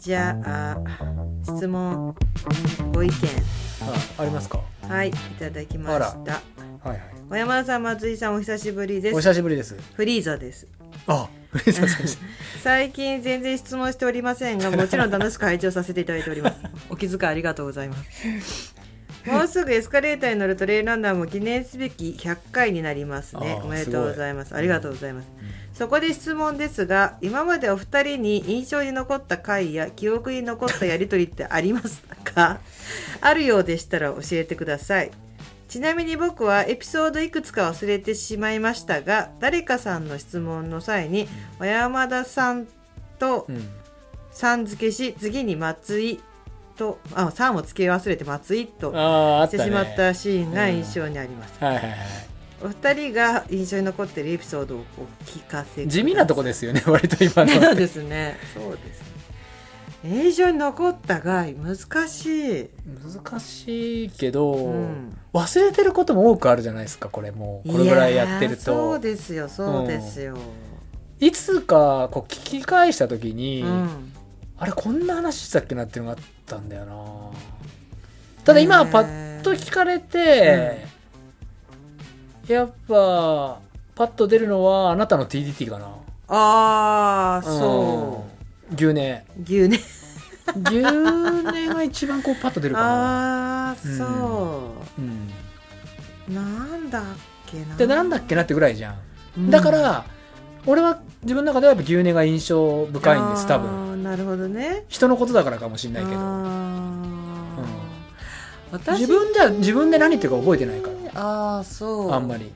[0.00, 0.78] じゃあ
[1.44, 2.14] 質問
[2.94, 3.12] ご意見。
[3.82, 4.60] あありますか？
[4.88, 6.04] はいいただきました。
[6.32, 6.40] は
[6.86, 7.00] いはい。
[7.28, 9.76] 小山田さん松井さんお久しぶりでおす久しぶりです。
[9.94, 10.66] フリーザです。
[11.06, 12.06] あフリーザさん
[12.62, 16.56] 最近全然質問しておりませんがもちろん楽しく拝聴させていただいております。
[16.88, 17.96] お気遣いありがとうございま
[18.40, 18.69] す
[19.26, 23.60] もうすぐエスカレーターに乗るトレイルランナーも記念すべき100回になりますね。
[23.62, 24.54] おめでとうございます。
[24.54, 25.28] ありがとうございます、
[25.74, 32.60] そこで質問ですが今までお二人に印象に残った回や記憶に残ったやりとりってありますか？
[33.20, 35.10] あるようでしたら教えてください。
[35.68, 41.28] ちなみに僕はエピソードいくつか忘れてしまいましたが誰かさんの質問の際に
[41.60, 42.66] 小山田さん
[43.18, 43.68] とうん。
[44.32, 46.20] さん付けし次に松井
[46.80, 51.96] とあさんを付け忘れて松井としてしまったシーンが印象にあります、はいはいはい。
[52.64, 57.52] お二人が印象に残っているエピソードをお聞かせ地味なとこですよね割と今の。
[57.52, 58.38] そうですね。
[58.54, 59.10] そうですね。
[60.02, 61.76] 印象に残ったが難
[62.08, 62.70] しい、
[63.22, 65.14] 難しいけど、うん。
[65.34, 67.72] 忘れてることも多くあるじゃないですかこれもう。
[67.72, 70.38] これぐらいやってるやーそとうですよそうですよ、
[71.18, 74.12] いつかこう聞き返した時に、うん。
[74.56, 76.94] あれこんな話したっけなっていうのがあったんだよな。
[78.44, 80.84] ただ今はパッと聞かれて、
[82.48, 83.60] やっぱ
[83.94, 85.86] パッと出るのはあなたの TDT かな。
[86.28, 88.24] ああそう。
[88.24, 88.30] うん
[88.72, 89.00] 牛乳。
[89.00, 89.80] う牛ね
[90.56, 92.86] 牛乳が一番こうパッと出るかな。
[93.70, 94.04] ああそ
[94.98, 95.00] う。
[95.00, 95.28] ん。
[96.28, 96.40] う、な
[96.76, 97.02] んだっ
[97.46, 97.76] けな。
[97.76, 98.94] でなんだっけなってぐらいじゃん、
[99.38, 99.50] うん。
[99.50, 100.04] だから
[100.66, 104.84] 俺は自分の中ではやっぱ牛乳が印象深いんです多分なるほどね。
[104.88, 106.16] 人のことだからかもしれないけど。
[106.18, 108.72] あー。
[108.72, 112.10] 私自分じゃ自分で何言ってるか覚えてないかああそう。
[112.10, 112.52] らあんまり、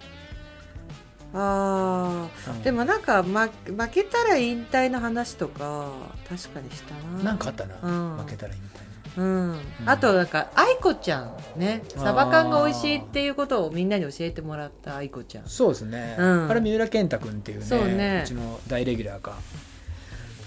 [1.33, 2.63] ああうん。
[2.63, 5.93] でもなんか、ま、負けたら引退の話とか
[6.29, 7.23] 確かにしたな。
[7.23, 8.17] なんかあったな、うん。
[8.19, 8.85] 負けたらいいみたいな
[9.17, 11.85] うん、あとなんか愛子ちゃんね。
[11.97, 15.47] サバ缶が美味しいっていうことをみんなに教えてもらった愛子ちゃん。
[15.47, 16.51] そうですね、うん。
[16.51, 18.25] あれ三浦健太君っていうねそうね。
[18.27, 19.37] ちの大レギュラーか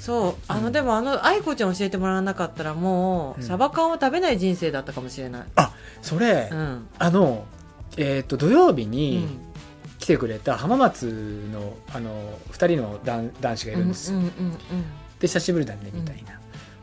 [0.08, 0.36] そう。
[0.48, 3.46] あの、うんでもあの愛子ちゃん教えてもらわなかったらもう、うん。
[3.46, 5.44] サバ缶を食べない人生だったかもしれない。
[6.02, 6.88] それ、うん。
[6.98, 7.46] あの
[7.98, 9.40] えっ、と土曜日うにん。
[10.00, 14.14] 来てくれた浜松のあの2人の男男子がいるんです。
[14.14, 14.32] よ、うんうん
[15.20, 16.40] で久しぶりだねみたいな、だか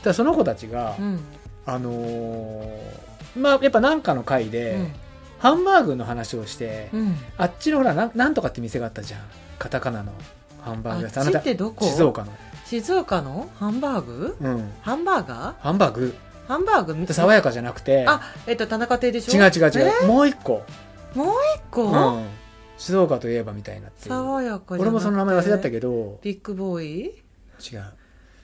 [0.07, 1.05] らその子たちが、うん。
[1.05, 1.21] うん
[1.67, 4.93] あのーまあやっぱなんかの回で、うん。
[5.39, 7.17] ハンバーグの話をして、うん。
[7.39, 9.21] あっちのほらなんなんとかって店があったじゃん。
[9.59, 10.13] カタカナの
[10.61, 11.27] ハンバーグ屋さん。
[11.27, 11.85] あっちってどこ？
[11.85, 12.33] 静岡の
[12.81, 14.37] 静岡のハンバーグ？
[14.41, 14.73] うん。
[14.81, 15.55] ハンバーガー？
[15.61, 16.15] ハンバーグ。
[16.49, 17.13] ハンバーグ？
[17.13, 18.05] 爽やかじゃなくて。
[18.09, 19.41] あえっと田中亭でしょ？
[19.41, 20.65] 違う違う違う、もう一個、
[21.15, 22.27] もう一個、うん、
[22.77, 26.19] 静岡といえばみたいな爽やか俺もその名前忘れちゃったけど。
[26.21, 27.05] ビッグボーイ？
[27.05, 27.85] 違う。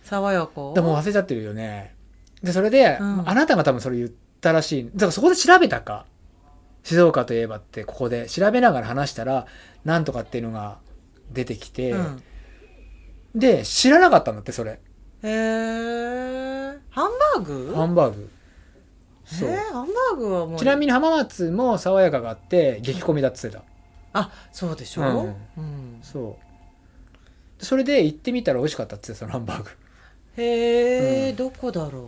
[0.05, 0.75] 爽やか？
[0.75, 1.97] でも忘れちゃってるよね。
[2.41, 3.29] でそれで、うん。
[3.29, 4.11] あなたが多分それ言っ
[4.41, 4.85] たらしい。
[4.95, 6.07] だからそこで調べたか。
[6.85, 9.47] 静岡といえばってここで調べながら話したら
[9.85, 10.79] なんとかっていうのが
[11.33, 12.23] 出てきて、うん
[13.35, 14.73] で知らなかったんだってそれ。
[14.73, 14.79] へ
[15.25, 17.73] えハンバーグ？
[17.75, 18.31] ハンバーグ。
[19.25, 20.59] そう、えーハンバーグはもう。
[20.59, 23.65] ちなみに浜松も爽やかがあって激混みだって言ってた。
[24.13, 25.63] あそうでしょ、うん。
[25.63, 26.01] うん。
[26.03, 27.65] そう。
[27.65, 29.71] それで行ってみたら美味しかったって言ってたそのハンバーグ。
[30.39, 31.37] へえ、うん。
[31.37, 32.05] どこだろう？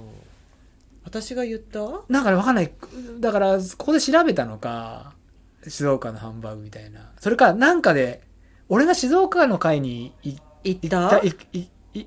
[1.04, 1.80] 私が言った？
[2.08, 2.72] なんかねわかんない。
[3.20, 5.12] だからここで調べたのか
[5.68, 7.12] 静岡のハンバーグみたいな。
[7.20, 8.22] それかなんかで
[8.68, 11.20] 俺が静岡の会にい言っ行った？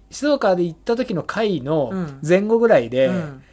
[0.09, 2.19] 静岡で行った時の会のうん。
[2.27, 3.43] 前後ぐらいで、うん。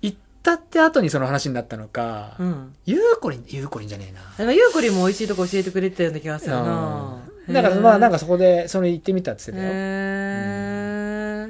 [0.00, 2.74] 行ったって後にその話になったのか、うん。
[2.86, 4.52] ゆうこりんゆうこりんじゃねえな。
[4.52, 7.22] ゆうこりんも美味しいとこ教えてくれてたような気がするな。
[7.46, 7.54] うん。
[7.54, 9.76] だからまあなんかかそこでそれ行ってみたって言ってたよ、へ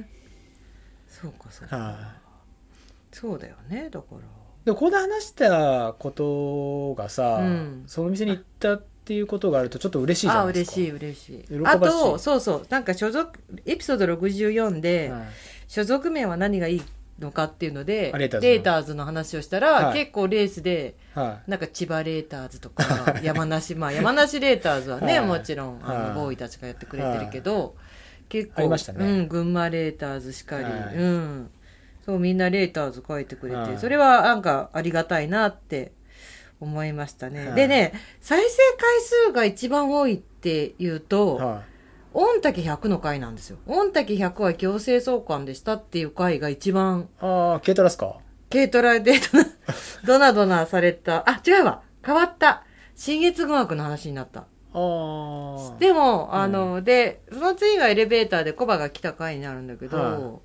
[0.01, 0.05] え
[1.07, 1.97] そうかそうか、はい。
[3.15, 4.19] そうだよねだから。
[4.65, 7.85] でもここで話したことがさ、うん。
[7.87, 8.81] その店に行った
[9.13, 10.77] っていうことがあるとちょっと嬉しいじゃあないですか。
[10.81, 11.67] 嬉しい嬉しい。
[11.67, 15.23] あとそうそうなんか所属エピソード64で、はい。
[15.69, 16.83] 所属名は何がいい
[17.19, 18.53] のかっていうのであレーターズの。
[18.53, 19.99] レーターズの話をしたら、はい。
[19.99, 21.51] 結構レースではい。
[21.51, 25.29] なんか千葉レーターズとか 山梨まあ山梨レーターズはね、はい。
[25.29, 26.09] もちろんあはい。
[26.09, 27.77] のボーイたちがやってくれてるけど、
[28.31, 28.79] 結構ね。
[28.99, 30.97] うん、群馬レーターズしかり、はい。
[30.97, 31.51] うん。
[32.07, 33.79] そうみんなレーターズ書いてくれて、はい。
[33.79, 35.93] それはなんかありがたいなって
[36.63, 41.63] 思いましたね、はいでね再生回数が一番多いっていうと、は
[42.15, 43.59] 御嶽100の回なんですよ。
[43.67, 48.17] 御嶽100は強制送還でしたっていう回が一番、い、ああ軽トラっすか？
[48.51, 49.15] 軽トラで
[50.07, 51.29] ドナドナされた。
[51.29, 51.83] あ、違うわ。
[52.05, 52.65] 変わった。
[52.95, 54.41] 新月語学の話になった。
[54.41, 54.45] あ
[54.75, 60.39] あでも、あの、で、その次がエレベーターでコバが来た回になるんだけど、は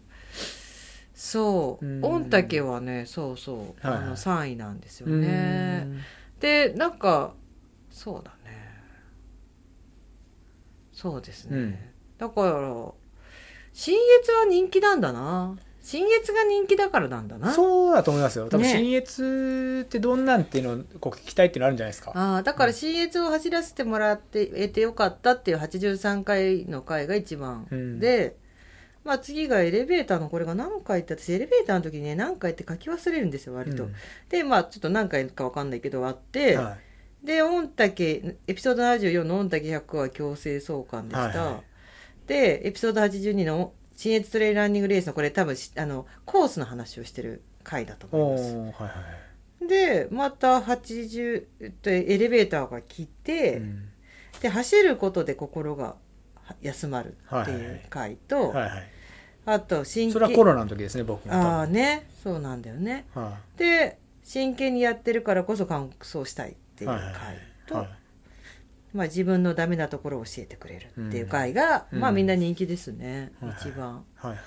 [1.18, 1.86] そう。
[1.86, 2.02] うん。
[2.02, 4.04] 御嶽はねそうそう、はいはい。
[4.04, 6.00] あの3位なんですようねん。
[6.40, 7.34] でなんか
[7.90, 8.56] そうだね。
[10.94, 11.78] そうですね、うん。
[12.20, 12.92] だから
[13.74, 15.58] 新越は人気なんだな。
[15.82, 17.52] 新越が人気だからなんだな。
[17.52, 18.50] そうだと思いますよ。
[18.50, 18.70] 多分ね。
[18.70, 22.12] 新越ってどんなんっていうのをこう聞きたいっていうのあるんじゃないですか。
[22.14, 28.00] ああだから新越を走らせてもらって得てよかったっていう83回の回が一番、うん。
[28.00, 28.36] で、
[29.08, 33.96] まあ、次がエレベーターのこれが何回って私エレベーターの時にね何回って書き忘れるんですよ割と、うん。
[34.28, 36.76] でまあちょっと何回か分かんないけどあって、は
[37.24, 41.62] で御嶽エピソード74の御嶽100は強制送還でした、はいは
[42.26, 42.28] い。
[42.28, 48.44] でエピソード82の新越トレイルランニングレースのこれ多分しあのコースの話をしてる回だと思います。
[48.44, 48.88] ーはいは
[49.64, 53.90] いでまた80えっとエレベーターが来て、うん。
[54.42, 55.96] で走ることで心が
[56.48, 58.92] は休まるっていう回と、はいはい
[59.50, 63.06] あと真それはコロナの時ですね僕もああねそうなんだよね。
[63.16, 67.38] はで真剣にやってるからこそ完走したいっていう回いはいはい。
[67.66, 67.90] と、はい。
[68.94, 72.00] まあ、自分のダメなところを教えてくれるっていう回が、うん。
[72.00, 73.58] まあみんな人気ですね、はいはい。
[73.62, 74.04] 一番。
[74.16, 74.40] はいはい。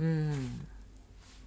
[0.00, 0.66] うん。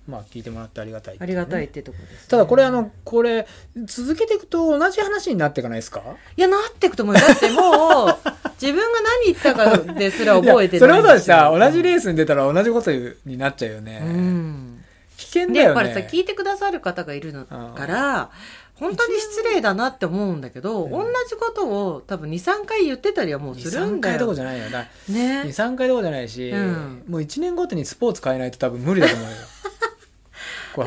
[0.08, 1.34] まあ聞いてもらってありがたいってあうね。
[1.34, 3.48] りがたいってとこですね、ただこれあのこれ
[3.86, 6.02] 続けていくと同じ話になっていかないですか？
[6.38, 8.18] いやなっていくと思うよだってもう
[8.62, 12.92] 自分が何言ったかですら覚えていやそれほどさ同じレースに出たら同じこと
[13.26, 14.76] になっちゃうよね、うん
[15.18, 15.64] 危険でだよね。
[15.64, 18.32] やっぱりさ聞いてくださる方がいるのから
[18.76, 20.92] 本当に失礼だなって思うんだけど、うん。
[20.92, 24.70] 同じことを多分23回言ってたりはもうするん23だ回どこよじゃないよ。
[24.70, 25.44] だね。
[25.44, 27.04] 23回どこじゃないし、うん。
[27.08, 29.36] もう1年ごとにスポーツ変えないと多分無理だと思うよ。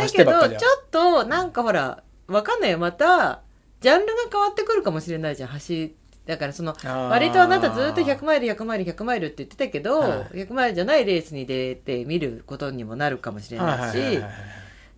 [0.04, 2.78] だけどちょっとなんかほらわかんないよ。
[2.78, 3.40] また
[3.80, 5.48] ジャンルが変わってくるかもしれないじゃん。
[5.48, 5.94] 走
[6.28, 10.44] だからその割とあなたずっと100マイル100マイル100マイルって言ってたけど、はい。
[10.44, 14.20] 100マイルじゃないレースに出て見ることにもなるかもしれないし、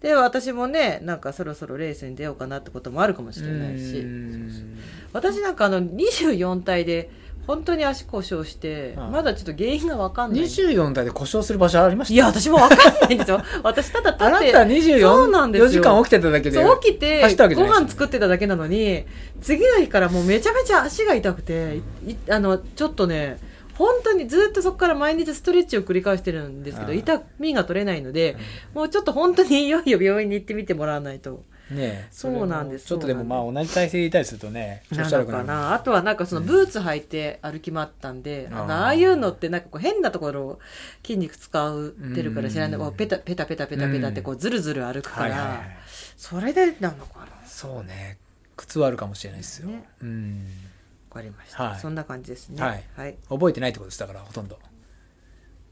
[0.00, 4.78] で私もねなんかそろそろレースに出ようかなってこともあるかもしれないしうん。
[5.12, 7.10] 私なんかあの24体で
[7.46, 10.42] 本当に足故障して、はいまだちょっと原因が分かんない。
[10.42, 12.14] 24台で故障する場所ありました？
[12.14, 13.42] いや私も分かんないんですよ。
[13.62, 14.46] 私ただ立ってあなた
[15.00, 19.04] そうなんです24よ時間起きてただけでそう起きて走ったわけじゃごないですよね飯作ってただけなのに
[19.40, 21.80] 次の日からもうめちゃめちゃ足が痛くて
[22.28, 23.38] あのちょっとね
[23.74, 28.36] 本当にずっとそこから毎日ストレッチを繰り返してるんですけど痛みが取れないので、
[28.74, 32.08] もうちょっと本当にいよいよ病院に行ってみてもらわないとねえ。
[32.10, 35.74] そうなんですちょっとでもまあ同じ体勢でいたりするとね調なのかな。
[35.74, 40.58] あとはなんかそのブーツ履いて歩き回ったんで、うんあのああいうのってなんかこう変なところを
[41.04, 45.76] 筋肉使ってるから知らない、うんペタペタペタペタペタってこうずるずる歩くから、はいはいはい。
[46.16, 47.26] それでなのかな。
[47.46, 48.18] そうね。
[48.56, 49.88] 靴はあるかもしれないですよ、ね。
[50.02, 50.46] うん。
[51.08, 51.80] わかりました、はい。
[51.80, 52.62] そんな感じですね。
[52.62, 52.84] はい。
[52.94, 54.58] はい、覚えてないってことですだからほとんど、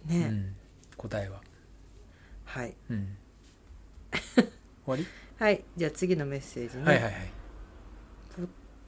[0.09, 0.57] うね、ん、
[0.97, 1.41] 答えは、
[2.45, 2.75] はい。
[2.91, 3.17] うん、
[4.35, 4.45] 終
[4.87, 5.07] わり、
[5.39, 7.13] はいじゃあ次のメッセージね、はいはいはい。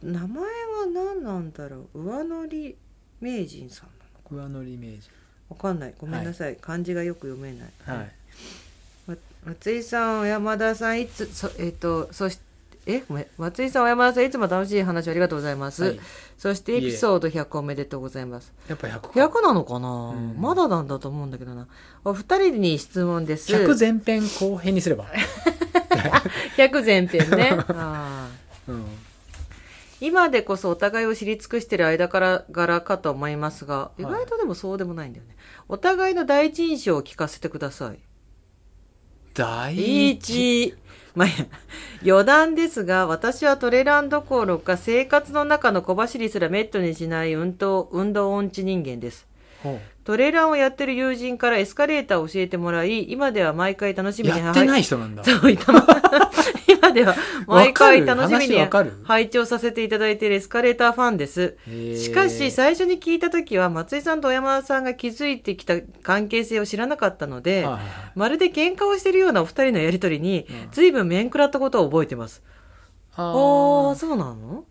[0.03, 0.49] 名前は
[0.93, 2.01] 何なんだろう？
[2.03, 2.77] 上乗り
[3.21, 5.09] 名人さんなの上乗りイメージ
[5.49, 5.95] わかんない。
[5.99, 8.13] ごめんなさい、漢字がよく読めない、はい。
[9.07, 9.17] ま
[9.47, 12.43] 松井さん、小山田さん、いつ、そえっ、と、そして、
[12.91, 15.85] え、ごめん、松井さん、小山田さん、いつも楽しい話ありがとうございます。
[15.85, 16.01] はい
[16.39, 18.51] そして、エピソード100おめでとうございます。
[18.67, 21.69] やっぱ100か100なのかな、んまだなんだと思うんだけどな。
[22.03, 23.53] お二人に質問です。
[23.53, 25.05] 100前編後編にすれば、
[26.57, 27.59] 100前編ね。
[27.69, 28.85] あーうん、
[30.01, 35.37] 今でこそお互いを知り尽くしている間から柄かと思いますが、意はい外とでもそうでもないんだよね。
[35.69, 37.99] お互いの第一印象を聞かせてください。
[39.41, 40.75] 第一一。
[41.15, 41.29] まあ、
[42.07, 49.30] 余談ですが、私はトレランどころか生活の中の小走りすらメットにしない運動、運動音痴人間です。
[50.05, 55.23] トレランをやってる友人からエスカレーターを教えてもらい、今では毎回楽しみにやってないい人なんだ。
[55.23, 55.87] そう、いたま、
[56.67, 57.15] 今では
[57.47, 58.59] 毎回楽しみに
[59.05, 61.57] 拝聴させていただいているエスカレーターファンです。
[61.97, 67.85] しかし、最初に聞いた時は、松井さんと小山田さんが築いてきた関係性を知らなかったので、はいはいはい。
[68.15, 72.43] まるで喧嘩をしているようなお二人のやりとりに、随分面食らったことを覚えてます。
[73.17, 74.65] ああそうなの？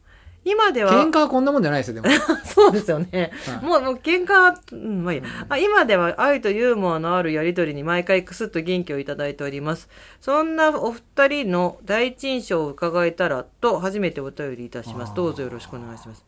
[0.50, 3.32] 今では、喧嘩はこんなもんじゃないですよでも そうですよね。
[3.46, 9.90] はいもう、もう喧嘩、うん、まあいいや、あ今では愛とユーモアのあるやりとりに毎回クスッと元気をいただいております。
[10.22, 15.14] そんなお二人の第一印象を伺えたらと初めてお便りいたします。
[15.14, 16.26] どうぞよろしくお願いします。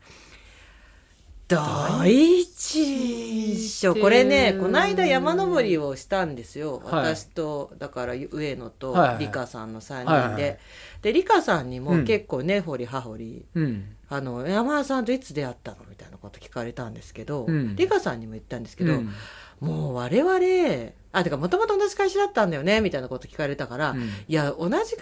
[1.56, 2.46] 第一
[2.80, 3.94] 印象。
[3.94, 6.82] これね、この間山登りをしたんですよ。
[6.84, 7.14] はい。
[7.14, 9.18] 私と、だから上野とはいはい。
[9.18, 10.12] リカさんの3人で。
[10.12, 10.58] はいはいはい。
[11.02, 12.04] で、リカさんにもうん。
[12.04, 13.96] 結構根掘り葉掘り、うん。
[14.08, 17.76] あの山田さんといつ出会ったのみたいなこと聞かれたんですけど、うん。
[17.76, 19.10] リカさんにも言ったんですけど、うん。
[19.60, 24.00] もう我々あてかもともと同じ会社だったんだよねみたいなこと聞かれたから、うん。
[24.02, 24.96] いや同じ会社だ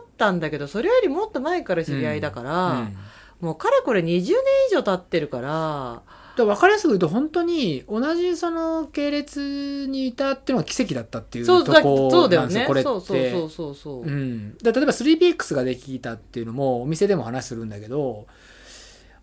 [0.00, 2.96] ったんだけどそれよりもっと前から知り合いだから、うん
[3.40, 4.22] もうかれこれ20年
[4.70, 6.02] 以上経ってるから。
[6.38, 12.88] だから分かりやすく言うと本当に同じその系列にいたっていうのが奇跡だったっていうそうだとこそうだよねなんですよこれって。
[12.88, 13.74] そうそうそうそう。
[13.74, 18.28] そう、うん、だ例えば 3PX ができたっていうのもお店でも話するんだけど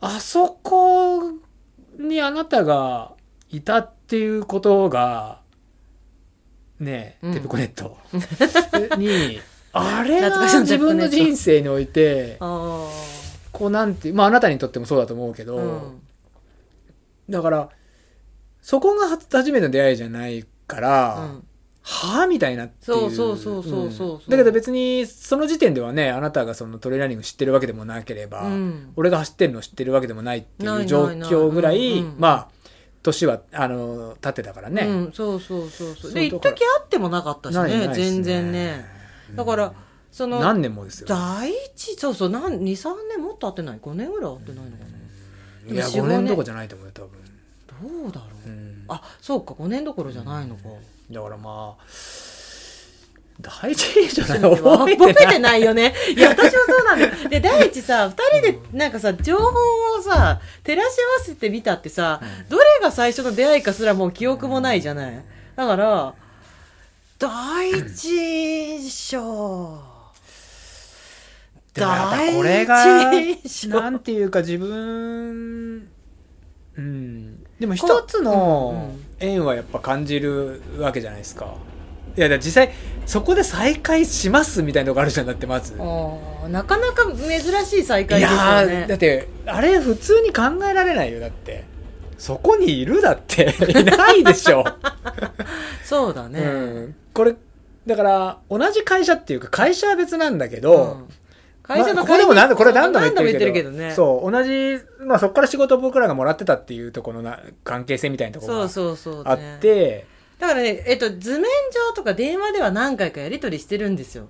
[0.02, 1.32] あそこ
[1.98, 3.14] にあなたが
[3.50, 5.40] いたっていうことが
[6.82, 7.34] ねうん。
[7.34, 7.98] テプコネット。
[8.98, 9.40] に
[9.72, 12.90] あれが自分の人生においてあ
[13.56, 16.02] こうなんてまああなたにとってもそうだと思うけあ、ど、うん、
[17.30, 17.70] だから
[18.62, 21.48] そこが初初めての出会いじゃないから、うん。
[21.88, 22.98] はあみたいなっていう。
[22.98, 24.18] そうそうそうそうそうう。
[24.18, 24.30] ん。
[24.30, 28.92] だけど別にその時点ではねあなたがそのトレーラーニング知ってるわけでもなければ、うん。
[28.98, 32.48] 俺が走ってるの知ってるわけでもないってないいう状況ぐらいまあ
[33.04, 36.14] 年はあの経ってたからね、うん、そうそうそうそう。
[36.14, 38.86] で一時会ってもなかったしねないないっす全然ね。
[39.34, 39.74] だから
[40.16, 41.08] その何年もですよ。
[41.10, 43.80] 第一そうそうなん23年もっと会ってない。
[43.82, 44.78] 5年ぐらい会ってないのか
[45.68, 45.74] な。
[45.74, 46.26] いやでも5 4年。
[46.28, 47.10] どころじゃないと思うよ多分、
[48.02, 48.86] どうだろう、うん。
[48.88, 50.70] あそうか5年どころじゃないのか、
[51.12, 51.84] だからまあ
[53.42, 54.40] 第一じゃない？
[54.40, 55.26] 覚覚えてない。
[55.26, 55.94] えてないよね。
[56.16, 57.30] いや、私もそうなんだよ。
[57.30, 59.44] で、第一さ、二人でなんかさ、情報
[60.00, 65.26] をさ、照らし合わせてみたってさ、どれが最初の出会いかすらもう記憶もないじゃない。
[65.58, 66.14] だから、
[67.20, 68.06] 第一
[68.80, 69.20] 印象。
[69.20, 69.34] でも
[69.76, 69.95] やっぱ
[71.76, 73.12] これが
[73.68, 75.88] なんていうか自分
[76.78, 77.44] うん。
[77.60, 81.56] でも一つの縁はやっぱ感じるわけじゃないですか。
[82.18, 82.72] いや実際
[83.06, 85.74] そこで再会しますみたいなのがあるじゃんだってまず。
[85.76, 88.86] なかなか珍しい再い会ですよね。
[88.88, 91.76] だってあれ普通に考えられないよだって。
[92.18, 94.64] そこにいるだっていないでしょ、
[95.84, 96.40] そうだね。
[96.40, 96.44] う
[96.88, 97.36] ん、これ
[97.86, 101.10] だから同じ会社っていうか会社は別なんだけうど、ん
[101.68, 103.92] 会社のまあここでも何度これ何度も言ってるけどね。
[103.92, 110.06] そう同じ、まあ、そこから仕事を僕らがもらってたっていうところのな関係性みたいなところがそうそうそう、あって
[110.40, 114.28] だからね、えっと、図面上とか電話では何回かやり取りしてるんですよ。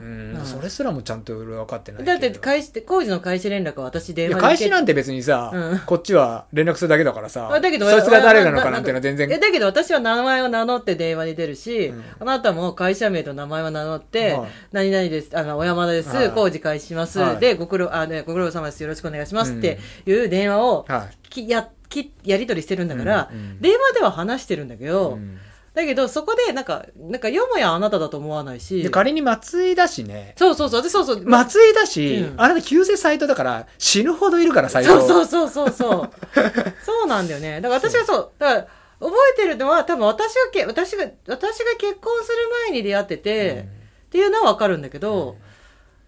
[0.00, 0.36] うん。
[0.36, 0.44] うん。
[0.44, 4.40] それすらもちゃんと俺分かってないだって、開始、工事の開始連絡は私電話。
[4.40, 5.78] 開始なんて別にさ、うん。
[5.86, 9.30] こっちは連絡するだけだからさあだけどそいつが誰なのかなんていうのは全然。
[9.30, 12.04] えだけど私は名前を名乗って電話に出るし、うん。
[12.20, 14.50] あなたも会社名と名前を名乗って、はい。
[14.72, 16.30] 何々です、あの、小山田です、はい。
[16.30, 17.38] 工事開始します、はい。
[17.38, 21.28] で、ご苦労、あ、ね、ご苦労様です、よろしくお願いしますっていう電話を、はい。
[21.28, 23.60] きや、き、やり取りしてるんだから、うんうん。
[23.60, 25.38] 電話では話してるんだけど、うん
[25.74, 28.80] だけどそこでなんか、なんかよもやあなただと思わないし。
[28.82, 30.34] で、仮に松井だしね。
[30.38, 32.40] そうそうそう、でそうそう、松井だし、うん。
[32.40, 36.10] あれで急性サイトだから死ぬほどいるからサイトそうそうそうそうそう。
[36.86, 37.60] そうなんだよね。
[37.60, 38.60] だから私はそう、だから
[39.00, 42.36] 覚えてるのは多分私がけ、私が、私が結婚する
[42.68, 43.66] 前に出会ってて、
[44.06, 45.36] っていうのはわかるんだけど、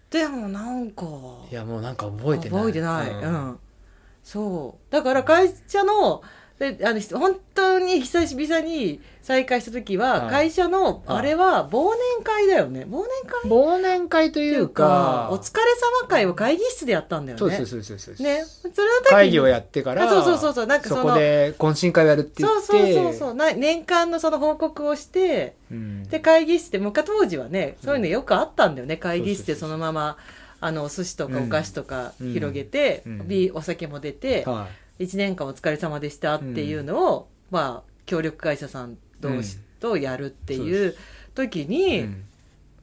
[0.09, 1.05] でもなんか、
[1.51, 2.59] いやもうなんか覚えてない。
[2.59, 3.09] 覚えてない。
[3.09, 3.59] ううんん。
[4.23, 4.93] そう。
[4.93, 6.21] だから会社の、
[6.59, 10.31] であの本当に久しぶりに再会した時は、はい。
[10.31, 11.17] 会社の、はい。
[11.17, 12.85] あれは忘年会だよね。
[12.85, 13.07] 忘年
[13.43, 13.51] 会？
[13.51, 15.63] 忘年会というかお疲れ
[16.01, 17.39] 様会を会議室でやったんだよね。
[17.39, 18.45] そうそうそうですね。
[18.45, 20.65] それの会議をやってからあそうそうそうそう。
[20.65, 26.03] なんかそのこで懇親会をやるって言そうってそうそうそうな年間のその報告をしてうん。
[26.03, 30.15] で会議室で昔当時はねそういうのよくあったんだよね、会議室でそのまま
[30.61, 31.43] あのお寿司とかうん。
[31.47, 32.31] お菓子とかうん。
[32.31, 33.51] 広げて、うん。
[33.53, 34.69] お酒も出て、は
[34.99, 40.95] 1年間お疲れ様でしたっていうのを、まあ協力会社さん同士とやるっていう
[41.35, 42.23] 時いに、うん。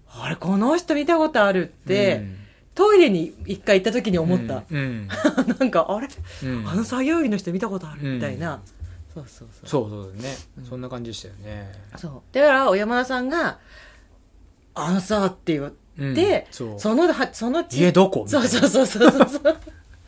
[0.08, 2.36] あれこの人見たことあるって、うん。
[2.74, 5.08] トイレに一回行った時に思った、うん。
[5.58, 6.08] なんかあれ、
[6.42, 6.68] うん。
[6.68, 8.60] あの作業員の人見たことあるみたいな、
[9.14, 9.68] そうそうそう。
[9.68, 10.34] そうそうだね。
[10.58, 10.64] うん。
[10.66, 11.72] そんな感じでしたよね。
[11.96, 12.34] そう。
[12.34, 13.58] だから、小山田さんが、
[14.74, 16.16] あのさ、って言って、うん。
[16.50, 16.80] そう。
[16.80, 18.26] その、はそのち家どこ？
[18.26, 19.56] そうそうそうそうそう。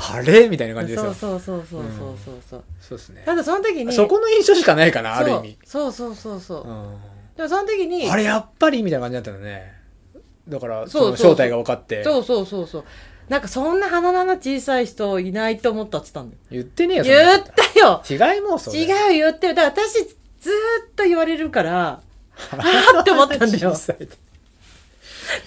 [0.00, 0.48] あれ？
[0.48, 1.14] みたいな感じですよ。
[1.14, 2.64] そうそうそうそうそうそうそう。
[2.80, 3.22] そうですね。
[3.26, 5.58] ただその時に、そこの印象しかないかなある意味。
[5.64, 5.92] そう。
[5.92, 6.68] そうそうそうそう。
[6.68, 6.96] うん。
[7.36, 9.74] でもその時に、あれやっぱりみたいな感じだったのね。
[10.48, 11.16] だからそそうのそう。
[11.16, 12.02] そう正体が分かって。
[12.04, 12.84] そうそうそうそう。
[13.28, 16.42] なんかそんな鼻の穴小さい人いないと思ったって言ったんだよ。
[16.50, 18.02] 言ってねえよ言ったよ。
[18.08, 19.48] 違い妄想違うだよ言って。
[19.48, 19.54] る。
[19.54, 20.02] だから私
[20.40, 20.52] ずー
[20.90, 22.00] っと言われるから、
[22.50, 23.72] あーって思ったんだよ。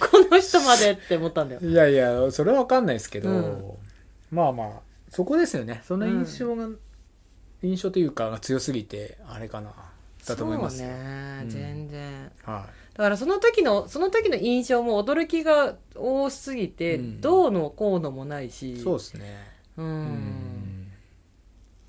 [0.00, 1.60] この人までって思ったんだよ。
[1.60, 3.64] いやいやそれは分かんないですけど、うん
[4.34, 4.68] まあまあ
[5.08, 5.82] そこですよね。
[5.84, 6.68] その印象が、
[7.62, 9.72] 印象というかが強すぎてあれかな
[10.26, 11.48] だと思いますよ、そうね、うん。
[11.50, 12.32] 全然。
[12.42, 17.20] はだからその時のその時の印象も驚きが多すぎて、うん。
[17.20, 18.74] どうのこうのもないし。
[18.74, 19.36] い、そうですね。
[19.76, 20.02] ううん。
[20.02, 20.92] ん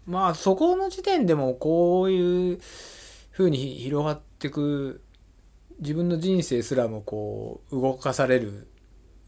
[0.05, 2.59] まあそこの時点でもこういう
[3.31, 5.01] 風に広がってく
[5.79, 8.67] 自分の人生すらもこう動かされる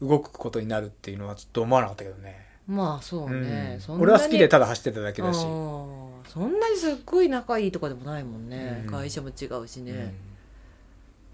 [0.00, 4.00] 動くことになるっていうのはちょっと思わなかったけどね、まあそうね、うん。
[4.02, 8.90] 俺は好きでただ走ってただけだし、そんなにすっごい仲いいとかでもないもんね、うん。
[8.90, 10.12] 会社も違うしね、うん。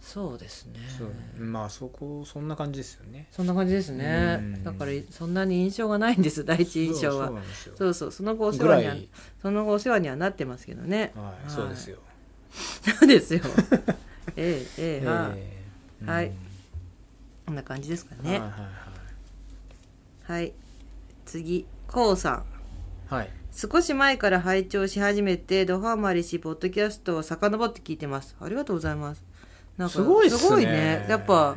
[0.00, 0.78] そうですね。
[1.36, 3.26] まあそこそんな感じですよね。
[3.32, 4.62] そんな感じですね、うん。
[4.62, 7.32] だからそんなに印象がないんです第一印象は。
[7.76, 9.08] そうそうその後お世話にはい。
[9.42, 11.12] その後お世話にはなってますけどね。
[11.16, 11.98] はい、そうですよ、
[13.00, 13.40] そうですよ。
[14.36, 15.64] ええええはえ
[16.02, 16.06] え。
[16.08, 16.26] はい。
[16.26, 16.34] うん。
[17.46, 18.30] こんな感じですかね。
[18.30, 18.50] はいはい。
[20.26, 20.52] はい
[21.34, 21.66] 次。
[21.88, 22.34] こうさん。
[22.34, 23.18] はい。
[23.18, 28.34] はい少し前から拝聴し始めてドハマりしポッドキャストを遡って聞いてます。
[28.40, 29.22] ありがとうございます。
[29.76, 30.36] なんかすごいね。
[30.36, 31.06] すごいね。
[31.08, 31.56] やっぱ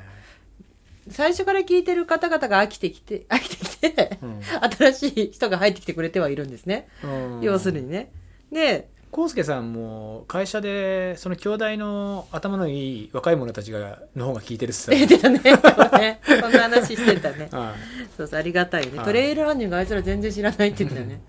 [1.10, 4.42] 最初から聞いてる方々が飽きてきて 飽きてきてうん。
[4.44, 7.42] 新しい人が入ってきてくれてはいるんですね、うん。
[7.42, 8.12] 要するにね。
[8.52, 15.40] で康介さんも会社でその兄弟の頭のいい若い者たちがの方が聞いてるっすよ出てたね。
[15.98, 16.20] ね。
[16.26, 17.48] そんな話してたね。
[17.54, 17.74] は
[18.18, 18.98] そうそうありがたいね。
[18.98, 19.06] はい。
[19.06, 21.22] トレイルランニングあいつら全然知らないって言ってたよね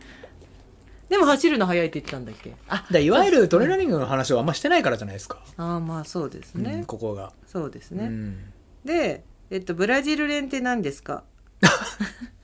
[1.08, 2.54] でも走るの早いって言ってたんだっけ？
[2.68, 8.52] あい、でいわゆるトレーラーニングの話をあんましてないからじゃないですか、あーまあそうですうんね、ここが、そうですね、うん。
[8.85, 11.25] で、えっと、ブラジル練って何ですか？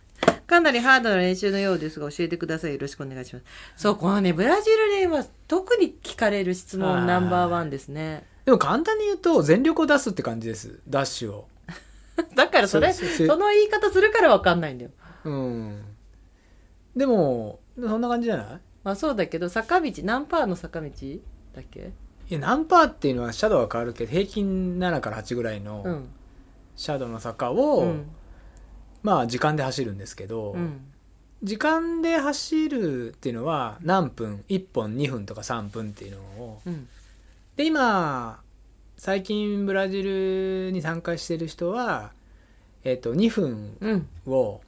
[0.46, 2.72] かなりハードな練習のようですが教えてください。
[2.74, 3.44] よろしくお願いします。
[3.76, 8.26] そうこのねブラジル練は特に聞かれる質問ナンバーワンですね。
[8.44, 10.80] でも簡単に言うと全力を出すって感じです。
[10.88, 11.48] ダッシュを。
[12.36, 13.02] だからそれそ
[13.36, 14.90] の言い方するからわかんないんだよ。
[15.24, 15.82] うん。
[16.96, 18.46] でもそんな感じじゃない？
[18.84, 20.90] まあそうだけど坂道何パーの坂道
[21.54, 21.92] だっけ？
[22.30, 26.08] いや何パーっていうのはシャドウは変わるけど平均7から8ぐらいうのん。
[26.76, 28.06] シャドウの坂を、うん
[29.04, 30.80] まあ時間で走るんですけど、うん。
[31.42, 36.88] 時間で走るっていうのは何分1本2分とか3分っていうのをうん。
[37.56, 38.40] で今
[38.96, 42.12] 最近ブラジルに参加してる人は、
[42.82, 44.08] えっと2分うん。
[44.26, 44.62] を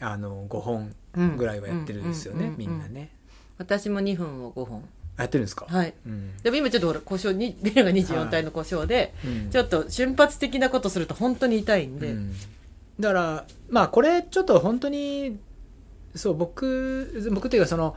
[0.00, 2.54] あの5本うんぐらいはやってるんですよね、うん。
[2.56, 3.10] みんなね。
[3.58, 4.88] 私も2分を5本。
[5.18, 5.92] やってるんですか、はい。
[6.06, 6.34] うん。
[6.38, 9.50] でも今ちょっとほら故障にベルが24体の故障で、うん。
[9.50, 12.34] ちょっと瞬発的なことすると本当に痛いんで、うん
[13.00, 15.38] だからまあこれちょっと本当に
[16.14, 17.96] そう僕僕っていうかその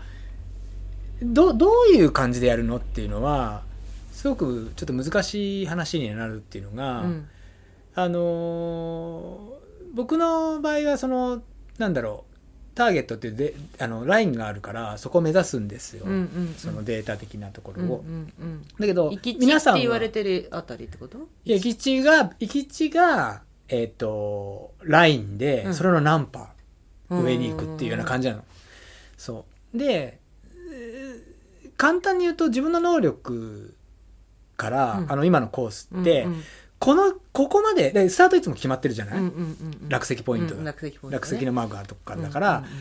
[1.22, 3.64] どどういう感じでやるのっていうのは
[4.12, 7.28] すごくちょっと難しい話になるっていうのが、うん。
[7.96, 9.56] あのー
[9.94, 11.42] 僕の場合はその
[11.78, 12.36] なんだろう
[12.76, 16.54] ターゲットっていうであのラインがあるからそこを目指すんですよ、うんうんうん。
[16.58, 18.04] そのデータ的なところを。
[18.06, 18.66] うんうんうん。
[18.78, 21.18] だけど行き地皆さんはって言われてるあたりってこと？
[21.46, 28.44] いや、行き地が、行き地が、えっ、と、ラインで、うんそれの何パー上に行くっていうような感じなの。
[29.18, 29.78] そう。
[29.78, 30.20] で、
[30.72, 31.36] えー
[31.78, 33.76] 簡単に言うと自分の能力
[34.56, 36.42] から、うんあの、今のコースって、うんうん
[36.78, 39.42] この、ここまで、でスタートいつも決まってるじゃない、うんうんうん
[39.84, 42.22] うん落石ポイントがうん落石トね落石のマークがあるとこから。
[42.22, 42.72] だから、うんうんうん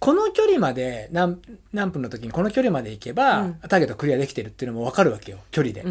[0.00, 1.40] この距離まで何、
[1.72, 5.38] 何分の時にこの距離まで行けば、うんターゲットクリアできてるっていうのも分かるわけよ。
[5.50, 5.82] 距離で。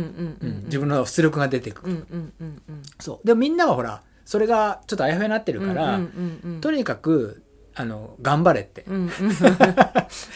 [0.66, 1.92] 自分の出力が出てくる。
[1.94, 3.28] うんうんうんうんそう。
[3.28, 6.62] でもみんなはほら、それがちょっとあやふやになってるから、うんうんうんうん。
[6.62, 7.44] とにかく、
[7.76, 8.84] あの、頑張れって。
[8.88, 9.10] うんうん。
[9.10, 9.26] と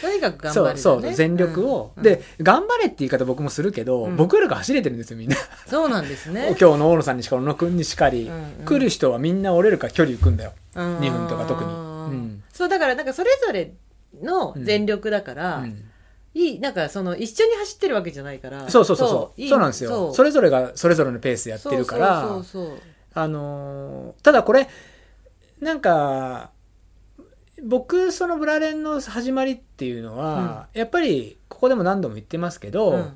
[0.09, 1.91] にかく頑張るそうそう、全力を。
[1.95, 2.03] うん。
[2.03, 4.15] で、頑張れって言い方僕もするけど、うん。
[4.15, 5.35] 僕らが走れてるんですよ、みんな。
[5.67, 6.55] そうなんですね。
[6.59, 8.65] 今日の大野さんにしか、小野くんにしかり、うんうん。
[8.65, 10.53] 来る人はみんな折れるから距離行くんだよ。
[10.75, 11.69] 2 2分とか特に。
[11.69, 12.43] うん。
[12.51, 13.73] そうだからなんかそれぞれ
[14.23, 15.83] の全力だから、うん。
[16.33, 19.41] いいなんかその一緒に走ってるわけじゃないからそうそうそうそう。
[19.41, 19.49] いい。
[19.49, 20.13] そうなんですよ。
[20.13, 22.77] それぞれがそれぞれのペースやってるから、そうそうそうそう
[23.19, 24.67] あのーただこれ、
[25.59, 26.51] なんか、
[27.63, 33.15] 僕、そのブラレンの始まりっていうのは、やっぱり、ここでも何度も言ってますけど、うん。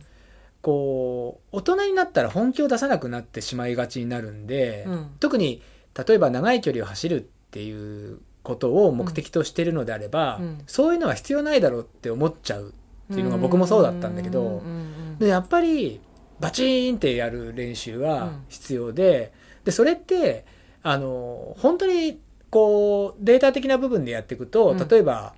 [0.62, 5.12] こう、大人になったら本気を出さなくなってしまいがちになるんで、うん。
[5.20, 5.62] 特に、
[6.08, 10.64] 例えば長い距離を走るっていうことを目的としてるのであれば、うん。
[10.66, 12.74] そういうのは必要ないだろうって思っちゃう
[13.12, 16.02] っていうのが僕もそうだったんだけど、うんうんうんでやっぱり
[16.40, 19.32] バチーンってやる練習はうん必要で,、
[19.64, 20.46] でそれって
[20.84, 22.20] あの本当に
[22.50, 24.88] こうデータ的な部分でやっていくと、うん。
[24.88, 25.34] 例えば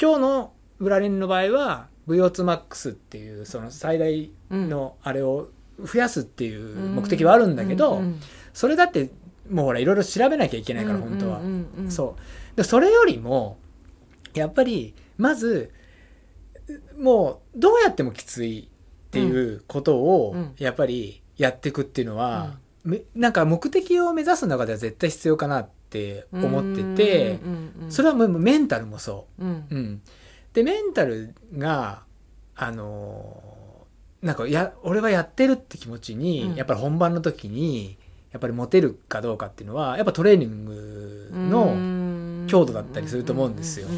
[0.00, 5.48] 今日のブラレンの場合は VO2MAX っていうその最大のあれを
[5.82, 8.20] 増やすっていう目的はあるんだけど、うんうん
[8.56, 9.10] それだって
[9.50, 11.40] もうほらいろいろ調べなきゃいけないからうん本当は。
[11.90, 12.16] そ
[12.54, 12.56] う。
[12.56, 13.58] でそれよりも
[14.32, 15.70] やっぱりまず
[16.98, 20.54] もうどうやってもきついっていうことをうん。
[20.56, 22.65] やっぱりやっていくっていうのは、め
[23.14, 27.38] なんか目的を目指す中では絶対必要かなって思ってて
[27.88, 29.44] それはもうメンタルもそう。
[29.44, 29.66] ん。
[29.70, 29.74] う。
[29.74, 30.02] うん、
[30.52, 32.02] でメンタルが
[32.54, 33.56] あのー
[34.22, 36.54] なんかや俺はやってるって気持ちに、うん。
[36.56, 37.96] やっぱり本番の時に
[38.32, 43.88] やっぱりモテるかどうかっていうのはやっぱトレーニングのの強度だったりすると思うんですよ。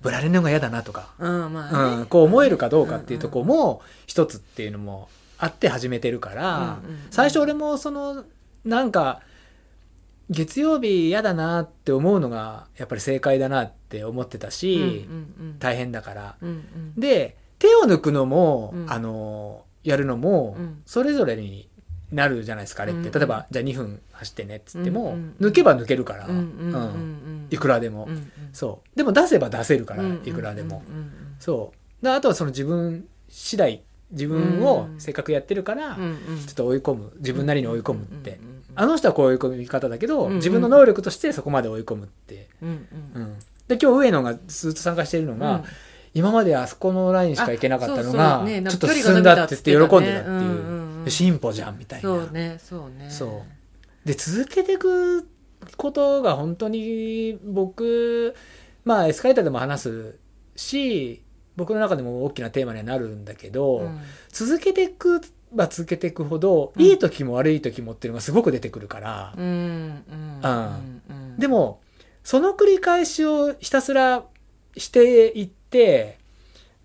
[0.00, 1.96] ブラレンの方が嫌だなとか、うんうんまあね。
[1.98, 5.08] うん、こう思えるかどうかっていうとこも一つっていうのも
[5.40, 8.24] あって始めてるから、最初俺もその
[8.64, 9.22] なんか
[10.28, 15.08] 月曜日嫌だなって思うのがやっぱり正解だなって思ってたし、
[15.58, 16.36] 大変だから。
[16.40, 16.94] うんうん。
[17.00, 18.92] で手を抜くのも、うん。
[18.92, 20.82] あのやるのも、うん。
[20.84, 21.68] それぞれに
[22.12, 28.08] なるじゃないですかあれって、うん例えばじゃあ2分走ってねっつっても、抜けば抜けるから、うんいくらでも、
[28.52, 28.96] そう。
[28.96, 30.82] でも出せば出せるから、いくらでも、
[31.38, 31.72] そ
[32.02, 32.04] う。
[32.04, 36.02] であとはその自分次第自分をせっかくやってるから、ちょ
[36.50, 37.12] っと追い込む。
[37.18, 38.40] 自分なりに追い込むって、
[38.74, 42.86] あの人はこういう追い込み方だけど、自分の能力としてそこまで追い込むって、うん
[43.68, 45.64] で今日上野がずっと参加しているのが、うん。
[46.12, 52.08] 今まであそこのラインしか行けなかったのあが、ちょっと進んだって言って喜んでたっていう、進歩じゃんみたいな。
[52.08, 52.58] そうね。
[52.58, 53.08] そうね。
[53.10, 53.26] そ
[54.04, 54.08] う。
[54.08, 55.28] で続けていく
[55.76, 58.34] ことが本当に僕
[58.84, 60.18] まあエスカレーターでも話す
[60.56, 61.22] し
[61.56, 64.00] 僕の中でも大きなテーマにはなるんだけど、うん。
[64.30, 65.20] 続けていく
[65.52, 66.82] ば続けていくほど、うん。
[66.82, 71.80] いい時も悪い時もっていうのがすごく出てくるから、うんうんうんうんでも
[72.22, 74.24] その繰り返しをひたすら
[74.76, 76.18] していって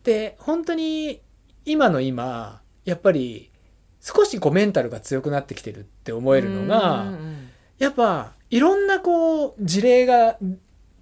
[0.04, 1.22] で本当に
[1.66, 3.52] 今の今やっぱり
[4.00, 7.50] 少しこうメンタルが強くなってきてるって思えるのが、うんうん。
[7.80, 10.38] やっぱいろんなこう事例が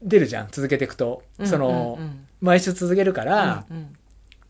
[0.02, 3.96] 出るじゃん続けていくと、うんそのうんうん毎週続けるから、うんうん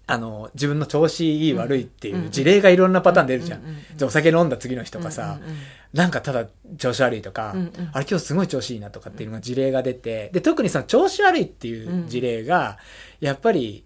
[0.05, 3.61] あの自分の調子いい悪いっていう事例がいろんなパターン出るじゃん。
[3.95, 5.55] じゃあお酒飲んだ次の日とかさ、うんうん
[5.93, 7.89] なんかただ調子悪いとか、うんうん。
[7.93, 12.79] あれ今日すごい調子いいなとかっていうのが事例が出て、で、特にその調子悪いっていう事例が、
[13.19, 13.85] やっぱり、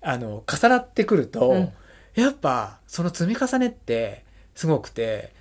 [0.00, 1.72] あの、重なってくると、うん。
[2.14, 5.34] やっぱその積み重ねってすごくて、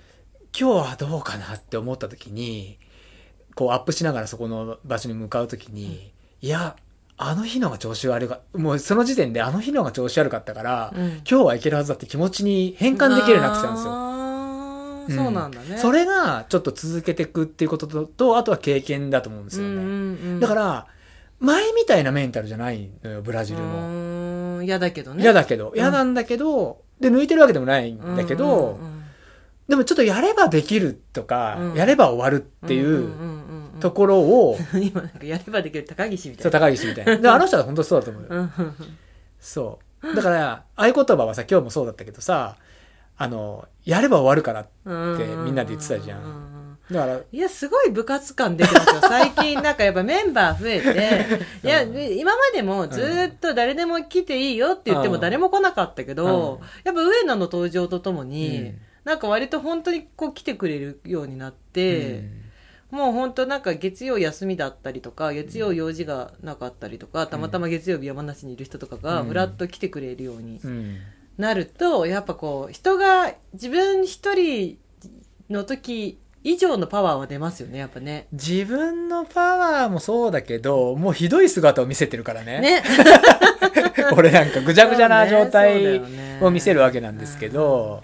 [0.59, 2.79] 今日はどうかなって思った時に、
[3.53, 6.75] こうアップしながらそこの場所に向かう時に、いや、
[7.19, 11.07] あの日のが調子悪いか、もうその時点であの日のが調子悪かったから、うん。
[11.07, 13.91] 今日はいけるはずだって気持ちに変換できるようになってきたんですよ。
[13.91, 15.77] あーそうなんだね。
[15.77, 20.87] それがちょっと続けていくっていうことととあとは経験だと思うんですよね、だからら
[21.39, 24.57] 前みたいなメンタルじゃないのよブラジルも。
[24.57, 25.23] も嫌だけどね。
[25.23, 25.71] 嫌だけど。
[25.71, 25.75] ん。
[25.75, 28.97] 嫌なんだけど、で抜いてるわけでもないんだけど、うんうん
[29.67, 31.73] でもちょっとやればできるとか、うん。
[31.73, 37.17] やれば終わるっていんんうんうんうんところを、 今なんかやればできる高岸みたそいうな高岸みたいな。
[37.17, 38.39] であの人は本当そうだと思うよ、うん。
[38.39, 38.75] うん
[39.39, 40.15] そう。
[40.15, 42.55] だから合言葉はさ今日もそうだったけどさ
[43.17, 45.15] あのやれば終わるからうん。
[45.15, 46.19] ってみんなで言ってたじゃん。
[46.19, 46.67] ううん。
[46.91, 49.01] だからいや、すごい部活感出てますよ。
[49.01, 51.25] 最近なんかやっぱメンバー増えて、
[51.67, 55.13] いや、うん今までもずーっと誰でも来ていいよって言ってうん。
[55.15, 56.65] も誰も来なかったけど、うん。
[56.85, 58.77] やっぱ上野の登場とともに、うん。
[59.03, 62.23] なんか割と本当にこう来てくれるようになって、
[62.91, 70.59] もう本当なんか月曜休みだったりとか、月曜用事がなかったりとか、たまたま月曜日山梨にいる人とかが、うんふらっと来てくれるように
[71.37, 74.77] なると、やっぱこう、人が自分一人
[75.49, 78.27] の時以上のパワーは出ますよね、やっぱね。
[78.31, 82.61] 自分のパワーもそうだけど、もうひどい姿を見せてるからね。
[82.61, 82.83] ね。
[84.15, 86.01] 俺なんかぐちゃぐちゃな状態
[86.39, 88.03] を見せるわけなんですけど、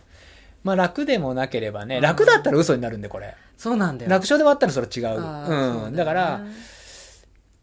[0.63, 3.35] まあ楽でもなければね、楽だったら嘘になるんで、これ。
[3.57, 4.11] そうなんだよ。
[4.11, 5.19] 楽勝で終わったらそれ違う。
[5.19, 5.95] ううん。
[5.95, 6.41] だから、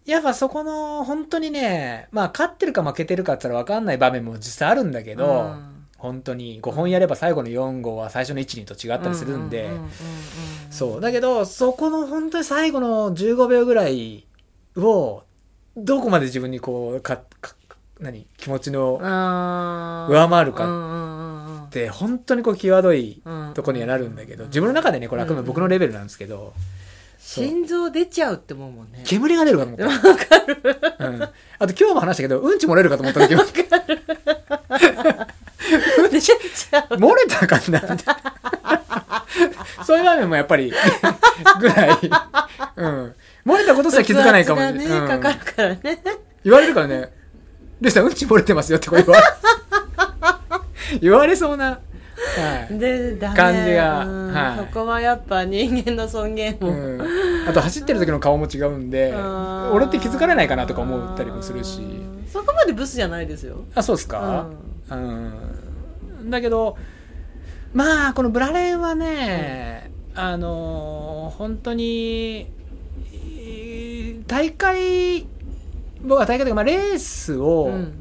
[0.07, 9.69] やっぱそこの、本当にね、まあ勝ってるか負けてるかって言ったら分かんない場面も実際あるんだけど、うん本当に5本やれば最後の4号は最初の1、2と違ったりするんで、
[10.71, 11.01] そう。
[11.03, 14.27] だけど、そこの本当に最後の15秒ぐらい
[14.77, 15.25] を、
[15.77, 17.55] どこまで自分にこう、か、か
[18.01, 20.65] 何気持ちの上回るか
[21.71, 26.53] って、本当にこう、際どいうんとこにはなるんだけど、自分の中でね、これあくまで僕のレベルなんですけど、
[27.21, 29.03] 心臓出ちゃうって思うもんね。
[29.05, 30.17] 煙が出るかと思っ
[30.99, 31.07] た。
[31.07, 31.23] うん。
[31.23, 31.29] あ
[31.67, 33.45] と今日も話したけど、うんち漏れるかと思った時も、
[36.11, 36.35] 出ちゃ
[36.91, 36.95] う。
[36.99, 39.25] 漏れたかなみたいな。
[39.87, 40.73] そういう場面もやっぱり、
[41.61, 41.99] ぐらい、
[42.77, 43.15] うん。
[43.47, 44.87] 漏れたことすら気づかないかもしれない。
[44.87, 46.03] 血圧がね、うんかかるからね。
[46.43, 47.13] 言われるからね、
[47.81, 49.27] レイさん、うんち漏れてますよってこう言われ、
[51.01, 51.79] 言われそうな、は
[52.71, 52.79] い。
[52.79, 54.33] で、感じがうん。
[54.33, 54.59] はい。
[54.59, 56.69] そこはやっぱ人間の尊厳も。
[56.69, 57.01] うん、
[57.49, 61.81] あと走ってる時の顔も違うんでうん俺って気づかれないかなとか思ったりもするし。
[62.33, 63.65] そこまでブスじゃないですよ。
[63.75, 64.47] あそうですか？
[64.91, 66.77] うん、だけど
[67.73, 72.49] まあこのブラレンはね、あのー本当に
[73.13, 75.27] えー大会
[76.03, 77.93] 僕は大会というか、まあ、レースを、うん。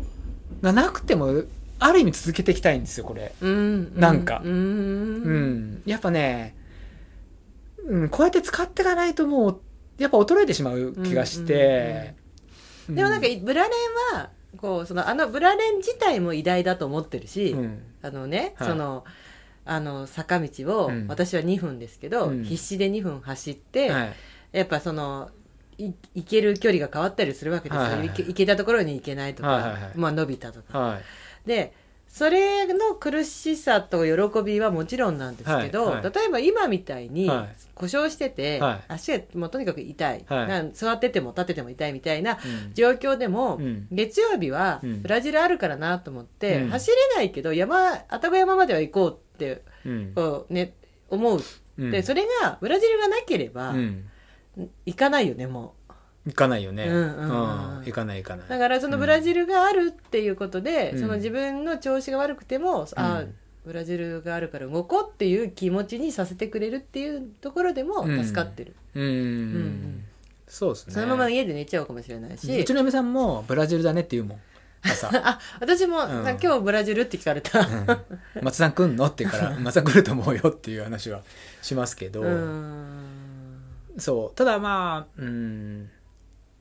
[0.62, 1.44] がなくても
[1.80, 3.34] ある意味続けていきたいんですよこれ。
[3.42, 4.42] うんなんか。
[4.44, 4.52] うん。
[4.52, 6.56] うん、やっぱね、
[7.86, 9.62] うん、こうやって使っていかないともう
[9.98, 12.16] やっぱ衰えてしまう気がして、
[12.90, 13.70] うでもなんかブラレ
[14.14, 17.84] ンはこうそのあのブラレン自体も偉大だと思ってるし、うん。
[18.02, 18.68] あのね、はい。
[18.70, 19.06] その
[19.66, 20.50] あの坂道
[20.84, 21.08] を、うん。
[21.08, 22.44] 私は2分ですけど、うん。
[22.44, 24.14] 必死で2分走って、はい。
[24.52, 25.30] やっぱその
[25.78, 30.80] い行ける距離が変わったりするわけですよ、はい行けたところに行けないとか、まあ伸びたとか。
[30.80, 31.02] はい
[31.50, 31.74] で
[32.08, 36.14] それの苦しさと喜びはもちろんなんですけど、はいはい。
[36.14, 37.56] 例えば今みたいにはい。
[37.76, 38.80] 故障してて、はい。
[38.88, 40.72] 足がもうとにかく痛い、はい。
[40.74, 42.74] 座ってても立ってても痛いみたいなうん。
[42.74, 43.88] 状況でも、うん。
[43.92, 45.02] 月曜日はうん。
[45.02, 46.70] ブラジルあるからなと思って、うん。
[46.70, 50.12] 走れないけど山愛宕山までは行こうってうん。
[50.16, 50.74] こう、ね、
[51.10, 51.40] 思う、
[51.78, 51.92] うん。
[51.92, 54.10] でそれがブラジルがなければ、うん。
[54.86, 55.76] 行かないよねも
[56.30, 58.46] 行かないよね、うん行かない行かない。
[58.46, 61.00] うだからそのブラジルがあるっていうことで、うん。
[61.00, 63.36] その自分の調子が悪くても、あうん。
[63.66, 70.06] ブラジルがあるから動こうっていう気持ちにさせてくれるっていうところでも助かってる、うん、ん
[70.48, 70.94] そうですね。
[70.94, 74.40] そのまま家で寝ちゃうかもしれないうしちの嫁さんもブラジルだねって言うもん。
[74.82, 75.12] 朝。
[75.14, 76.38] あ私も、んなん。
[76.38, 78.42] か今日ブラジルって聞かれた、うん。
[78.42, 79.06] 松さん来んの？
[79.06, 81.22] って言うから 松さん来ると思うよっていう話は
[81.62, 83.60] しますけど、うん。
[83.98, 84.38] そう。
[84.38, 85.90] ただまあうん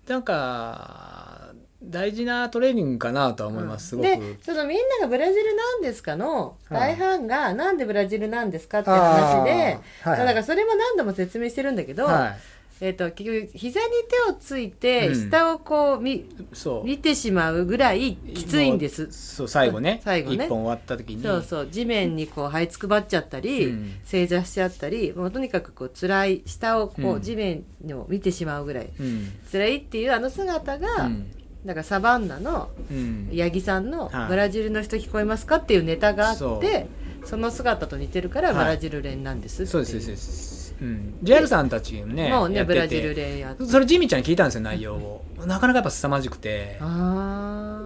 [0.08, 4.06] なんか大事なトレーニングかなとは思います、すごく。
[4.06, 6.96] でそのみんながブラジルなんですかのはい。
[6.96, 12.38] 大半がなんでブラジルなんですかって話で、はいだからそれも何度も説明してるんだけど、はい
[12.80, 13.86] えー、と結局膝に
[14.26, 15.30] 手をついてうん。
[15.30, 16.84] 下をこう見,、そう。
[16.84, 19.08] 見てしまうぐらいきついんです。
[19.10, 20.00] そう最後ね。
[20.04, 20.44] 最後ね。
[20.46, 21.22] 一本終わった時に。
[21.22, 23.92] そうそう地面にこう這いつくばっちゃったり、うん。
[24.04, 27.22] 正座しちゃったりもうとにかくこう辛い下をこう、うん。
[27.22, 28.90] 地面を見てしまうぐらい。
[28.98, 29.32] うん。
[29.50, 31.30] 辛いっていうあの姿が、うん。
[31.66, 33.30] だからサバンナのうん。
[33.34, 36.86] 八木さんのはい「ブラジルの人聞こえますか?」っていうネタがあって
[37.22, 38.58] そその姿と似てるからはい。
[38.58, 41.18] ブラジル連なんですそうですそうですそうん。
[41.22, 43.64] JR さんたちねもうねブラジル連やって。
[43.64, 45.24] それジミーちゃんに聞いたんですよ内容を。
[45.46, 46.78] なかなかやっぱ凄まじくて。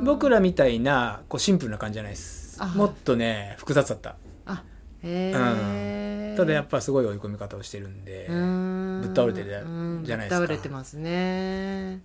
[0.04, 2.56] 僕らみたいなこうシンプルな感じじゃないです。
[2.60, 2.66] あ。
[2.66, 4.16] もっとね複雑だった。
[4.46, 4.64] あ
[5.04, 9.48] へえ、ただやっぱすごい追い込み方をしてるんでぶっ倒れてる
[10.04, 10.38] じゃないですか。
[10.38, 12.00] ぶっ倒れてますね。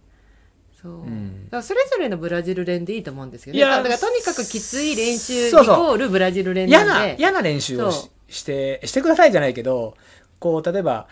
[0.82, 1.45] そう、うん。
[1.45, 7.08] だからそれぞれのブラジル連でいいと思うんですけど、ね、いやだからとにかくきつい練習イコールブラジル連嫌なんで。
[7.10, 9.95] な嫌な練習をしてしてくださいじゃないけど
[10.39, 11.08] こう例えば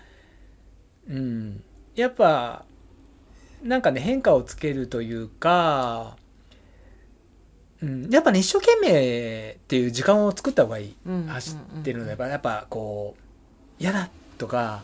[1.10, 1.64] うん
[1.96, 2.66] やっぱ
[3.64, 6.18] なんかね変化をつけるというか、
[7.82, 13.22] うん、やっぱね一生懸命っていう時間を作った方がいい、うん走ってるのでやっぱやっぱこう
[13.82, 14.84] 嫌だとか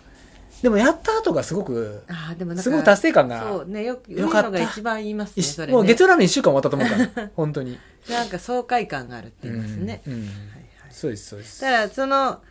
[0.62, 4.52] でもやった後がすごくあーでもすごく達成感がそうねよくよかった。
[4.52, 5.74] が一番言いますね一それね。
[5.74, 7.80] もう月曜ラーメン1週間終わったと思うから本当に。
[8.10, 10.20] なんか爽快感があるって言いますね、うんうん。
[10.22, 11.62] はいはいそうですそうです。
[11.62, 12.42] だからその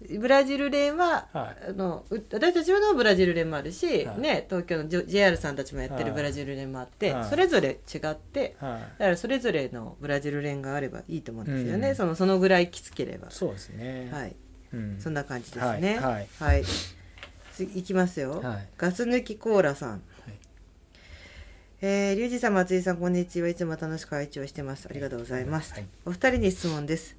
[0.00, 1.70] ブラジル連は、はい。
[1.70, 4.20] あのう私たちのブラジル連もあるし、はい。
[4.20, 7.24] ね、東京の J- JR さんたちもやってはいるブラジル連もあって、はい。
[7.24, 8.80] それぞれ違ってはい。
[8.98, 11.94] だからそれぞれのブラジル連があればいいと思うんですよね、うん。
[11.94, 13.30] そのそのぐらいきつければ。
[13.30, 14.10] そうですね。
[14.12, 14.36] はい。
[14.74, 15.00] うん。
[15.00, 15.98] そんな感じですね。
[15.98, 16.28] はい。
[16.38, 16.64] はい、
[17.82, 18.68] きますよ、はい。
[18.76, 20.02] ガス抜きコーラさん、
[21.82, 23.48] えー、リュウジさん松井さんこんにちは。
[23.48, 24.88] いつも楽しく会長してます。
[24.90, 25.86] ありがとうございます、はい。
[26.04, 27.16] お二人に質問です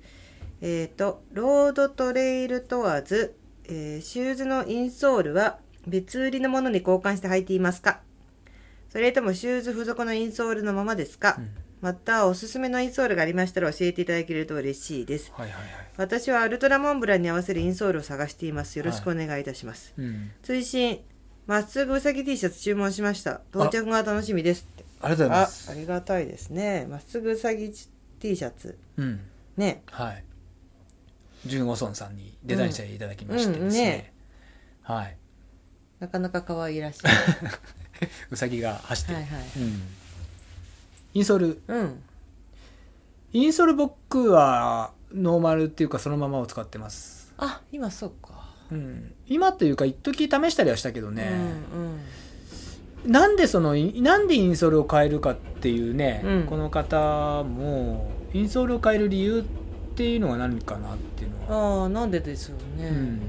[0.61, 8.01] えっ、とロードトレイル問わず、えーシューズのインソールは別売りのものに交換して履いていますか？
[8.89, 11.49] それともシューズ付属のインソールのままですか、うん。
[11.81, 15.31] またおすすめのインソールがありましたら教えていただけると嬉しいです。
[15.35, 15.69] はいはいはい。
[15.97, 18.79] 私はアルトラモンブランに合わせるインソールを探しています。
[18.79, 20.31] よろしくお願いいたします、うん。
[20.41, 21.01] 追伸
[21.45, 23.41] まっすぐうさぎ T シャツ注文しました。
[23.51, 24.67] 到着が楽しみです
[25.01, 25.71] ありがとうございあます。
[25.71, 26.87] ありがたいですね。
[26.89, 27.71] まっすぐうさぎ
[28.19, 28.77] T シャツ。
[28.97, 29.19] うん。
[29.57, 29.83] ね。
[29.91, 30.23] はい
[31.47, 33.71] 純五村さんにデザインしていただきましてですね,、うん。
[33.71, 34.13] ね。
[34.83, 35.17] はい。
[35.99, 36.99] なかなか可愛いらしい。
[38.31, 39.41] うさぎが走ってる、はいはい。
[39.57, 39.81] うん、
[41.15, 41.62] インソール。
[41.67, 42.03] うん。
[43.33, 48.47] インソール僕はノーマルっていうかそのままを使ってます、あ今そうか。
[48.71, 51.29] うん、今というか一時試したりはしたけどね、
[51.73, 51.99] うん
[53.12, 56.43] なんでそのいなんでインソールを変えるかっていうね、うん。
[56.43, 59.66] この方もインソールを変える理由って
[60.03, 61.77] いうのが何かなっていうのは。
[61.77, 63.21] うん、ああなんでですよね、うん。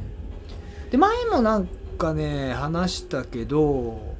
[0.90, 4.16] で前もなんかね話したけど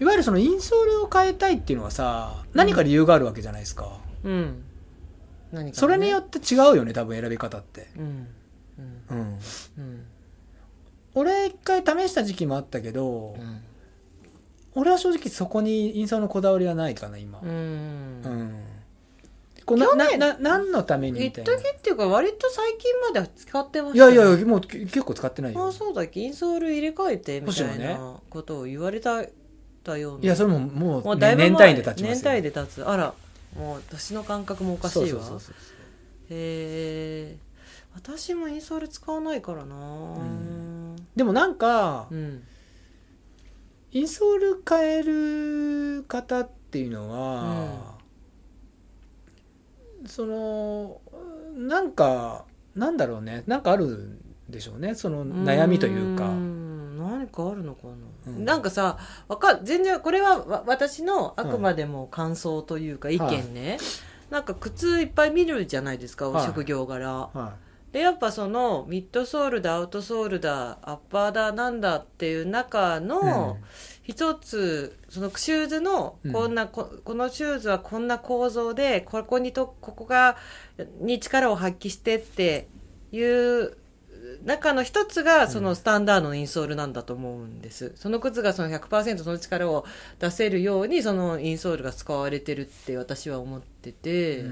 [0.00, 4.62] いわゆるそのインソールを変えたいっていうのはさ何か理由があるわけじゃないですか、うん。
[5.52, 8.26] 何か、ね、それによって違うよね多分選び方って、うん。
[8.78, 9.16] うん。
[9.16, 9.38] うん、
[9.78, 10.04] うん。
[11.14, 13.60] 俺一回試した時期もあったけど、うん。
[14.74, 17.40] 俺は正直そこにインソールのこだわりはないかな今。
[17.42, 17.48] うん。
[17.48, 17.52] う
[18.28, 18.57] ん
[19.68, 20.18] こうな去年。
[20.18, 21.52] なな何のためにみたいな。
[21.52, 27.88] 一時っていうか割と最近まで使ってましたいやいやもうけ結構使ってないああよそうだっけインソール入れ替えてみたいね。
[27.88, 29.22] なことを言われた
[29.84, 30.24] たような。
[30.24, 32.08] いやそれももうもうだいぶ前年単位で経ちますよ。
[32.08, 32.82] 年単位で経つ。
[32.82, 33.14] あら
[33.56, 35.06] もう年の感覚もおかしいわ。
[35.06, 35.54] そうそうそうそう
[36.30, 37.36] へえ
[37.94, 39.76] 私もインソール使わないからな。
[39.76, 40.96] うん。
[41.16, 42.42] でもなんかうん。
[43.90, 47.97] インソール変える方っていうのは、
[50.06, 51.00] その
[51.56, 53.42] なんかなんだろうね。
[53.46, 54.94] なんかあるんでしょうね。
[54.94, 56.28] その悩みというか。
[56.28, 56.98] ん。
[56.98, 57.94] 何かあるのかな、
[58.26, 58.44] うん。
[58.44, 63.78] なんかさわか全然これはわ私のあくまでも感想というか意見ね、
[64.30, 66.46] なんか靴いっぱい見るじゃないですか、はい。
[66.46, 67.30] 職業柄。
[67.32, 67.54] は
[67.92, 73.56] でやっぱそのミッドソールだアウトソールだアッパーだなんだっていう中いの
[74.08, 80.36] 一つそのシューズのうんこんな、ここのシューズはこんな構造でここにとここが
[81.00, 82.68] に力を発揮してって
[83.12, 83.76] いう
[84.44, 87.92] 中の一つがそのスタンダードのインソールなんだと思うんです。
[87.96, 89.84] その靴がその100%その力を
[90.18, 94.42] 出せるようにそのインソールが使われてるって私は思ってて。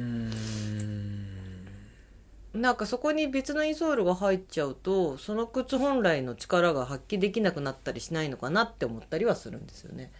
[2.56, 10.10] うんなんかそこに別のインソールが入っちゃうとその靴本来の力が発揮できなくなったりしないのかなって思ったりはするんですよね。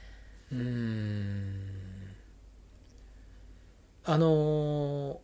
[0.53, 1.61] うん。
[4.05, 5.17] あのー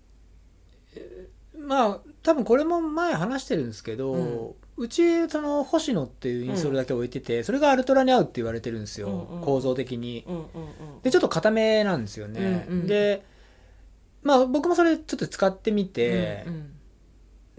[0.96, 10.25] えまあ多分これも前話してるんですけど、うちその星野っていうインソールだけ置いてて、それがアルトラに合うって言われてるんですよ、うんうん構造的に。
[10.27, 10.46] うんうんうん。
[11.03, 12.87] でちょっと固めなんですよね、うんうん。
[12.87, 13.22] で
[14.22, 16.71] まあ僕もそれちょっと使ってみて、うん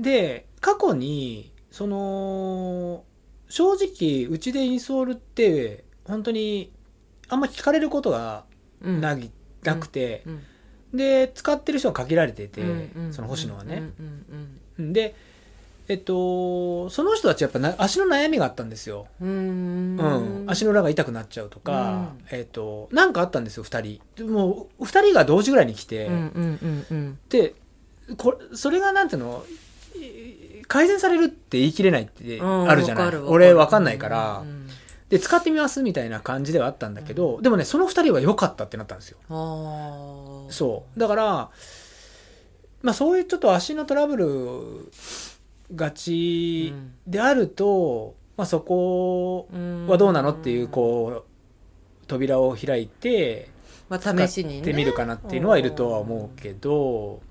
[0.03, 3.03] で過去にその
[3.49, 6.71] 正直うちでインソールって本当に
[7.29, 8.43] あんま聞かれることが
[8.81, 9.01] うん。
[9.01, 9.17] な,、
[9.63, 10.43] なくてう、ん。
[10.93, 12.61] で使ってる人が限られてて、
[13.11, 13.81] その星野はね、
[14.77, 15.15] で
[15.87, 19.97] えっとその人たちやっぱな足の悩みがあったんですよ、うん。
[19.97, 20.43] うん。
[20.47, 22.37] 足の裏が痛くなっちゃうとか、うん。
[22.37, 24.01] えっとなんかあったんですよ2人。
[24.15, 27.19] でもう2人が同時ぐらいに来て、うんうんうんうん。
[27.29, 27.55] で
[28.17, 29.43] これそれがなんていうの？
[29.49, 29.53] い
[30.67, 33.33] 改善されるって言い切れないってうんあるじゃない、わかるわかる。
[33.33, 34.63] 俺わかんないから、うん
[35.09, 39.19] で使ってみますみたいな感じではあったんだけど、でもねその2人は良かったってなったんですよ。
[40.49, 40.99] そう。
[40.99, 41.49] だから
[42.81, 44.91] まあそういうちょっと足のトラブル
[45.75, 46.73] がち
[47.05, 49.85] であると、まあそこうん。
[49.85, 53.49] はどうなのっていうこう扉を開いて
[53.89, 54.61] ま試しにね。
[54.61, 57.21] ってみるかなっていうのはいるとは思うけど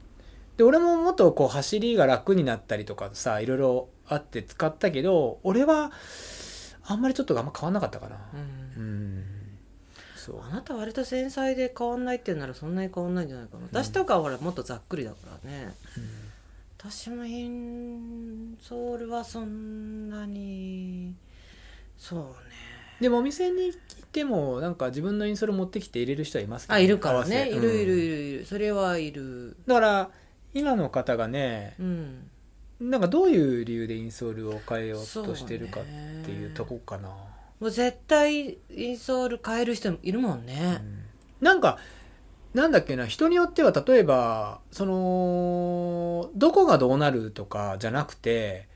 [0.57, 5.91] で俺ももっとこう走りが楽になったりとかさいろいろあって使ったけど俺は
[6.85, 8.17] あんまりちょっとあんま変わんなかったかな。
[8.35, 8.83] うん。
[8.83, 9.25] うん。
[10.17, 10.41] そう。
[10.43, 15.75] あなた割と繊細で変わんないっていうならそんなに変わんないんじゃないかな、私とかはほらもっとざっくりだからね。
[16.79, 21.15] 私もインソールはそんなに
[21.97, 22.27] そうね。
[23.01, 23.79] でもお店に行っ
[24.11, 27.49] てもなんか自分のインソール持ってきて入れる人はいますけどあいるからね。
[27.49, 28.47] いるいるうんいるいる。
[28.47, 29.57] それはいる。
[29.67, 30.11] だから
[30.55, 32.31] 今の方がねうん。
[32.81, 35.85] なんかどういう理由でインソールを変えようとしてるかっ
[36.25, 37.09] ていうとこかな、
[37.61, 40.83] もう絶対インソール変える人いるもんね、
[41.41, 41.79] なんか
[42.55, 48.67] なんだっけな人によっては例えばそのどこがどうなるとかじゃなくて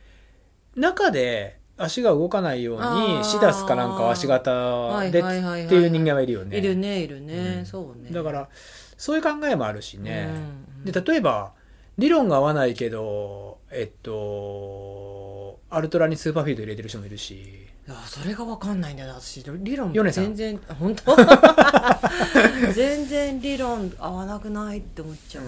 [0.76, 2.80] 中で足が動かないよう
[3.18, 5.22] にシダスかなんかを足型でっ
[5.68, 6.56] ていう人間はいるよね。
[6.56, 8.48] いるねいるね、うんそうねだから
[8.96, 11.55] そういう考えもあるしね、うんで例えば
[11.98, 17.34] 理論が合わないけどえっとアルトラにスーパーフィード入れてる人もいるし。
[17.34, 19.44] いやそれが分かんないんだよな私。
[19.44, 21.14] 理論全然あ本当？
[22.74, 25.44] 全然理論合わなくないって思っちゃう、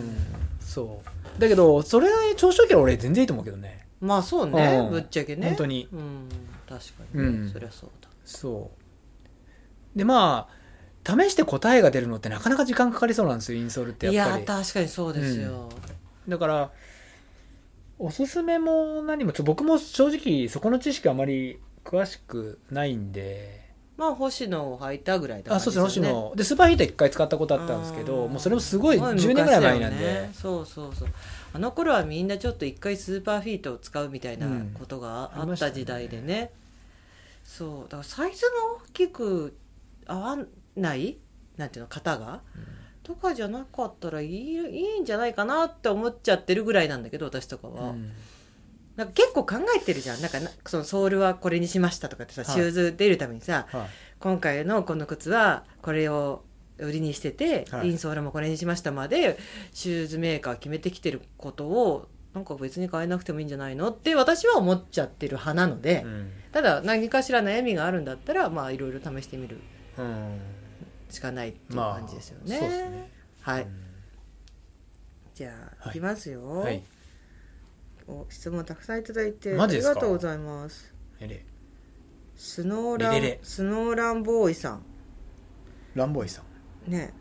[0.61, 1.03] そ
[1.37, 1.41] う。
[1.41, 3.87] だけどそれが調子よければ俺全然いいと思うけどね。
[4.01, 4.91] まあそうね、うん。
[4.91, 5.49] ぶっちゃけね。
[5.49, 5.89] 本当に。
[5.93, 6.29] うん
[6.69, 7.23] 確かに。
[7.23, 7.51] ね、うん。
[7.51, 8.09] そりゃそうだ。
[8.25, 8.71] そ
[9.95, 9.99] う。
[9.99, 14.45] でまあ試して答えが出るのってなかなか時間かかりそうなんですよインソールっていやっぱり。
[14.45, 15.69] や確かにそうですよ、
[16.29, 16.71] だから
[17.99, 23.67] おすすめも何もちょ僕も正直そこの知識あまり詳しくないんで。
[23.97, 26.33] まあ星野を履いたぐらいだあそうですね星野。
[26.37, 28.31] でスーパーヒーター一回使ったことあったんですけどうん。
[28.31, 30.05] もうそれもすごいまあ10年ぐらい前なんで。
[30.05, 30.31] ね。
[30.35, 31.09] そうそうそう。
[31.53, 36.53] あの頃はみんなちょっと一回スーパーフィートを使うみたいなことがうんあった時代でね,、
[37.43, 37.91] そう。
[37.91, 38.51] だからサイズが
[38.87, 39.57] 大きく
[40.07, 40.39] 合わ
[40.77, 41.17] ない？
[41.57, 41.89] なんていうの？
[41.89, 42.43] 型が、
[43.09, 48.13] とかじゃなかったらいいいいんじゃないかなって思っちゃってるぐらいなんだけど私とかは、うん。
[48.97, 50.21] なんか結構考えてるじゃん。
[50.21, 52.51] なんかなそのソールはこれにしましたとかってさ、はい。
[52.51, 53.87] シューズ出るためにさはい。
[54.21, 56.45] 今回のこの靴はこれを
[56.77, 57.89] 売りにしてて、はい。
[57.89, 59.39] インソールもこれにしましたまで
[59.73, 66.31] シューズメーカー決めてきてることをなんか別に変えなくてもいいんじゃないのって私は思っちゃってる派なので、うん。
[66.53, 69.59] ただ何かしら悩みがあるんだったらまあいろいろ試してみる。
[69.97, 70.58] うん
[71.09, 72.59] しかないっていうまあ感じですよね。
[72.59, 73.11] そうですね。
[73.41, 73.69] はい、うん。
[75.35, 75.51] じゃ
[75.81, 76.83] あ、はいい、きますよ、はい。
[78.07, 80.93] お質問たくさんいただいてありがとうございます。
[82.37, 84.83] スノーランレレレスノーランボーイさん。
[85.95, 86.43] ランボーイさ
[86.87, 86.91] ん。
[86.91, 87.13] ね。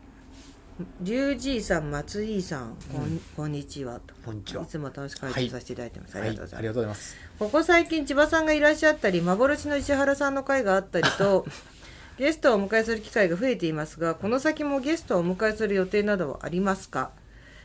[1.00, 3.20] リュウジーさん松井さんこん,、うん。
[3.36, 4.14] こんにちはと。
[4.24, 4.62] こんにちは。
[4.62, 7.16] いつも楽しく拝見させていただいてます、ありがとうございます、はい、ありがとうございます。
[7.38, 11.46] ここ最近千葉さんがいらっしゃったり幻の石原さんの会があったりと
[12.18, 17.12] ゲストをお迎えする機会が増えていますがこの先もゲストをお迎えする予定などはありますか？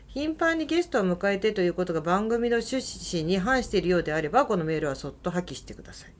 [0.07, 6.13] 頻繁にゲストを迎えてということが番組の趣旨に反しているようであればこのメールはそっと破棄してください。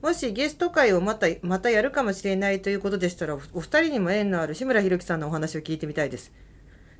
[0.00, 6.32] もしゲスト会をまたまたやるかもしれないということでしたらおお二人にも縁のある志村弘樹さんのお話を聞いてみたいです。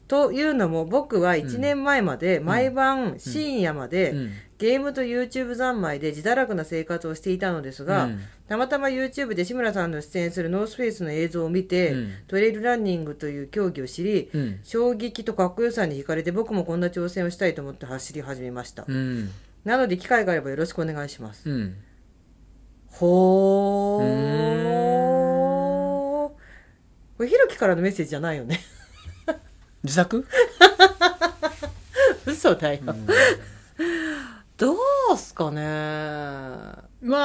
[0.09, 8.21] というのも僕は1年前まで毎晩深夜まで、うんゲームと YouTube 三昧で自堕落な生活をしていたのですが、うん。
[8.47, 12.13] たまたま YouTube で志村さんの出演するノースフェイスの映像を見て、うん。
[12.29, 14.61] トレイルランニングという競技を知り、うん。
[14.63, 19.31] 衝撃とかっこよさに惹かれて僕もこんな挑戦をしたいと思って走り始めました、うん。
[19.65, 21.77] なので機会があればよろしくお願いします、うん。
[22.89, 24.61] ほうー
[27.17, 28.61] これひろきからのメッセージじゃないよね。
[29.85, 30.27] 自作、
[32.27, 33.07] 嘘だよ、うん
[34.61, 34.77] ど
[35.15, 35.63] うすかね。
[37.01, 37.17] ま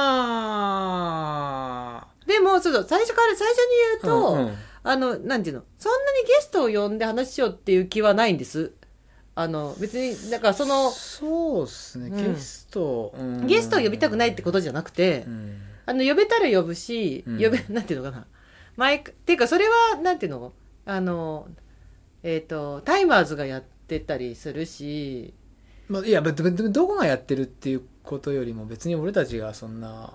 [2.00, 2.06] あ。
[2.26, 3.64] でもちょっと最初から最初に
[4.02, 4.54] 言うと、うんうん。
[4.82, 8.72] あの、なんていうの、そんなにゲストを呼んで話しようっていう気はないんです。
[9.34, 12.34] あの、別に、だからその、そうっすね、うん。
[12.34, 13.46] ゲスト、うん。
[13.46, 15.60] ゲストを呼びたくないってことじゃなくて、うん。
[15.84, 17.36] あの、呼べたら呼ぶし、うん。
[17.38, 18.26] 呼べ、なんていうのかな。
[18.76, 20.54] マイク、っていうかそれは、なんていうの？
[20.86, 21.48] あの、
[22.22, 25.34] えっ、と、タイマーズがやってたりするし、
[25.88, 30.14] まあ、いやどこがやってるっていうことよりも別に俺たちがそんな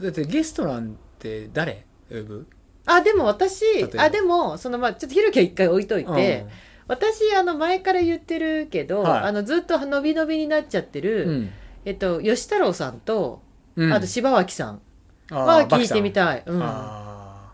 [0.00, 1.86] だってゲストなんて誰？
[2.08, 2.46] 呼ぶ
[2.84, 3.64] あ、でも私
[3.96, 6.46] あ、でも、その、まあ、ちょっとひろきは一回置いといて、
[6.88, 9.22] 私、あの、前から言ってるけど、はい。
[9.22, 11.50] あの、ずっと伸び伸びになっちゃってる、うん。
[11.84, 13.40] えっと、吉太郎さんと、
[13.76, 13.92] うん。
[13.92, 14.80] あと柴脇さん
[15.30, 16.42] あは聞いてみたい。
[16.44, 17.52] うん、あ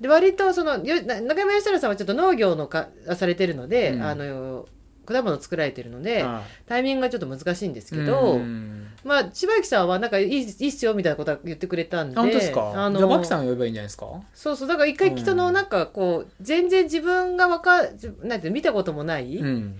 [0.00, 4.02] で割とその中山吉太郎さんはちょっと農業のかされてるので、うん。
[4.02, 4.66] あの
[5.04, 8.88] 果物作られてるのーであタイミングがちょっと難しいんですーけど、うん。
[9.04, 12.72] まあ柴脇さんはなんかいいいいっすよみたいなことは言ってくれたんであ本当ですか？
[12.74, 14.06] あのじゃあさん呼べばいいんじゃないですか？
[14.34, 17.82] そうそうだから一回人のなんかこう全然自分がわか
[18.22, 19.76] なんて見たこともない、うん。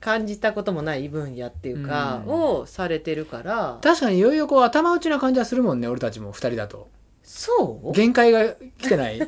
[0.00, 2.32] 感じたこともない分野っていうか、うん。
[2.34, 3.78] をされてるから。
[3.82, 6.90] 確かにいよいよこう頭打ちな感じはするもんね俺たちも二人だと。
[7.22, 7.92] そう？
[7.92, 9.18] 限界が来てない？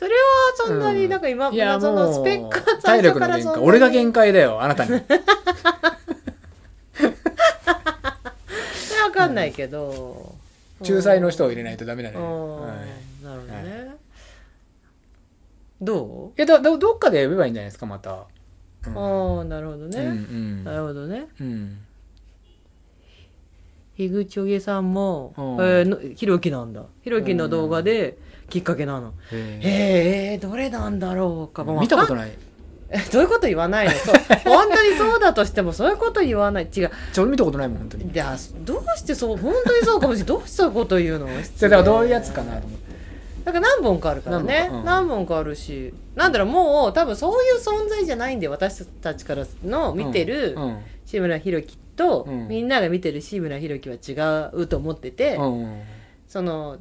[0.00, 0.16] それは
[0.56, 4.92] そんなになんか今、いやそのスペックが体力の限界俺が限界だよあなたに。
[4.92, 5.00] わ
[9.12, 10.34] かんないけど、
[10.80, 12.60] 仲裁の人を入れないとダメだね、うん。
[12.62, 12.70] はい。
[13.22, 13.94] なるほどね、
[15.82, 18.18] どえだどどっかで呼べばいいんじゃないですかまた、う、
[18.94, 20.64] ああなるほどね、うんうん。
[20.64, 21.26] なるほどね。
[21.38, 21.78] うん。
[23.98, 25.44] 樋口おげさんも、うん。
[25.56, 26.86] えーのひろきなんだ。
[27.02, 28.16] ひろきの動画で
[28.50, 32.30] きっかけなの、へえー、どれなんだろうか、え見たことない。
[33.12, 33.92] そういうこと言わないの？
[33.92, 34.14] そう。
[34.44, 36.64] 本当にそうだとしてもそういうこと言わない。
[36.64, 36.90] 違う。
[37.12, 38.10] ちょ俺見たことないもん本当に。
[38.12, 40.26] いやどうしてそう本当にそうかもしれない。
[40.26, 41.28] どうしてそういうこと言うの？
[41.56, 42.90] それだからどういうやつかなと思って
[43.44, 44.68] だから何本かあるからね。
[44.68, 44.84] 何本かうん。
[44.84, 45.94] 何本かあるし。
[46.16, 52.48] なんだろうもう多分そういう存在じゃないんで私たちからの見てるうん志村弘樹と、うん。
[52.48, 55.82] みんなが見てる志村弘樹は違うと思ってて、うん。
[56.26, 56.78] その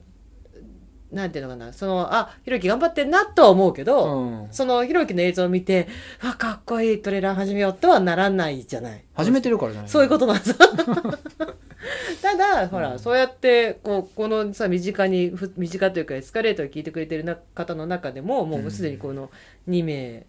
[1.12, 1.74] なんていうのかな。
[1.74, 4.48] そのあ弘樹頑張ってんなとは思うけど、うん。
[4.52, 5.88] その弘樹の映像を見て
[6.22, 9.04] あかっこいいトレーラー始めようとはならないじゃない。
[9.16, 10.56] 始めてるからじゃないそういうことなんです。
[12.22, 19.32] ただほら、そうやってこうこのさ身近にふ身近というかエスカレーターを聞いてくれてるな方の中でももうすでにこの
[19.68, 20.28] 2名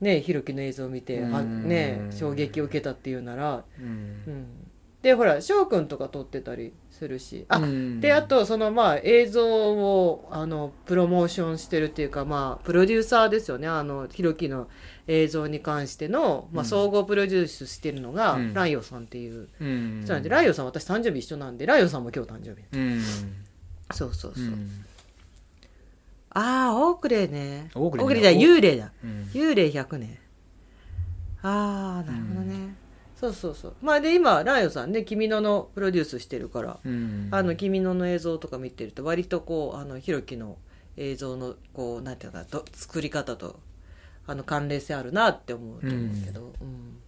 [0.00, 1.68] ねひろきの映像を見て、はうん。
[1.68, 3.86] ね衝撃を受けたっていうなら、うん。
[3.86, 3.88] う
[4.30, 4.46] ん、
[5.02, 7.46] でほら翔くんとか撮ってたりするし。
[7.48, 8.00] あ、うん。
[8.00, 13.66] であとそのまあ映像をあのプロモーションしてるっていうかまあプロデューサーですよね。
[13.66, 14.68] あのひろきの
[15.06, 16.68] 映像に関しての、まあ、うん。
[16.68, 18.54] 総合プロデュースしてるのが、うん。
[18.54, 20.28] ライオさんっていううん人なんで。
[20.28, 22.62] ライオさん私誕生日一緒なんでライオさんも今日誕生日。
[22.72, 23.02] うん。
[23.92, 24.84] そうそうそう、うん。
[26.30, 27.70] ああオークレイね。
[27.74, 28.04] オークレイね。
[28.04, 28.92] オークレイだ幽霊だ。
[29.02, 29.30] うん。
[29.32, 30.18] 幽霊100年。
[31.42, 32.74] ああなるほどね、
[33.20, 33.74] そうそうそう。
[33.82, 37.28] まあで今ライオさんね君ののプロデュースしてるから、うん。
[37.30, 40.56] あの君のの映像とか見てると割とこうあのひろきの
[40.96, 43.60] 映像のこうなんていうかど作り方と
[44.26, 46.98] あの関連性あるなって思うと思うけど、うん。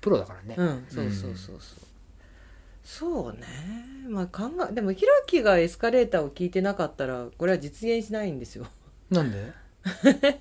[0.00, 1.78] プロだからね、うん、そうそうそうそう。
[2.84, 3.46] そうね。
[4.08, 8.66] まあ考え、でもひろきがエスカレーターを聞いてなかったら、これは実現しないんですよ。
[9.10, 9.52] なんで？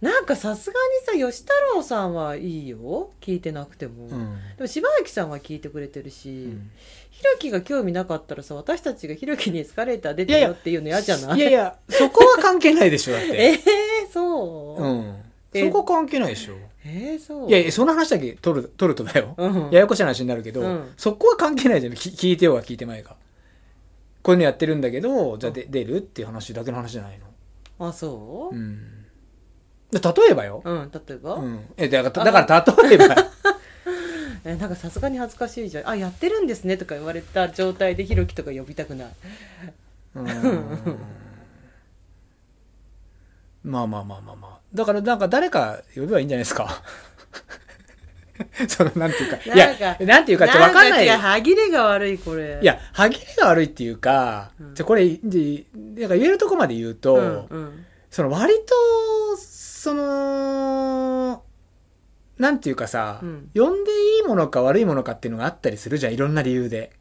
[0.00, 0.76] なんかさすが
[1.12, 3.10] にさ、吉太郎さんはいいよ。
[3.20, 4.04] 聞いてなくても。
[4.04, 4.10] うん。
[4.56, 6.70] でも柴明さんは聞いてくれてるし、うん。
[7.10, 11.38] ひろきが興味なかったらさ、私たちがひろきにエスカレーター出てるよっていうの嫌じゃない？
[11.38, 15.22] いやいやそこは関係ないでしょだっ えてー、そう、うん。
[15.52, 16.54] えそこ関係ないでしょ。
[16.84, 17.48] えー、そう。
[17.48, 19.70] いやいやその話だけ取る取るとだよ、うん。
[19.72, 20.92] ややこしい話になるけど、うん。
[20.96, 21.94] そこは関係ないじゃん。
[21.94, 23.16] き聞いてようが聞いてまいが。
[24.22, 25.96] こういうのやってるんだけどじゃあで出る？
[25.96, 27.88] っていう話だけの話じゃないの。
[27.88, 28.54] あ、そう？
[28.54, 28.97] う、ん
[29.90, 33.16] で例えばよ、うん、例えば、うん、えだからだから例えば。
[34.44, 39.08] えなんかさすがに恥ずかしいじゃん「あやってるんですね」とか言われた状態でひろきとか呼びたくない。
[40.14, 40.98] うん。
[43.64, 44.58] まあまあまあまあまあ。
[44.72, 46.82] だからなんか誰か呼べばいいんじゃないですか。
[48.68, 49.36] そのなんていうか。
[49.36, 51.04] いなんかやなんていうかって分かんない。
[51.04, 52.60] んか歯切れが悪いこれ。
[52.62, 54.74] いや歯切れが悪いっていうか、うん。
[54.74, 57.84] じゃあこれでなんか言えるとこまで言うと、うんうん。
[58.10, 59.36] その割と
[59.78, 61.44] その
[62.36, 63.50] なんていうかさ、うん。
[63.54, 66.92] 呼んでいいものか悪いものかっていうのがあったりするじゃんいろんな理由で。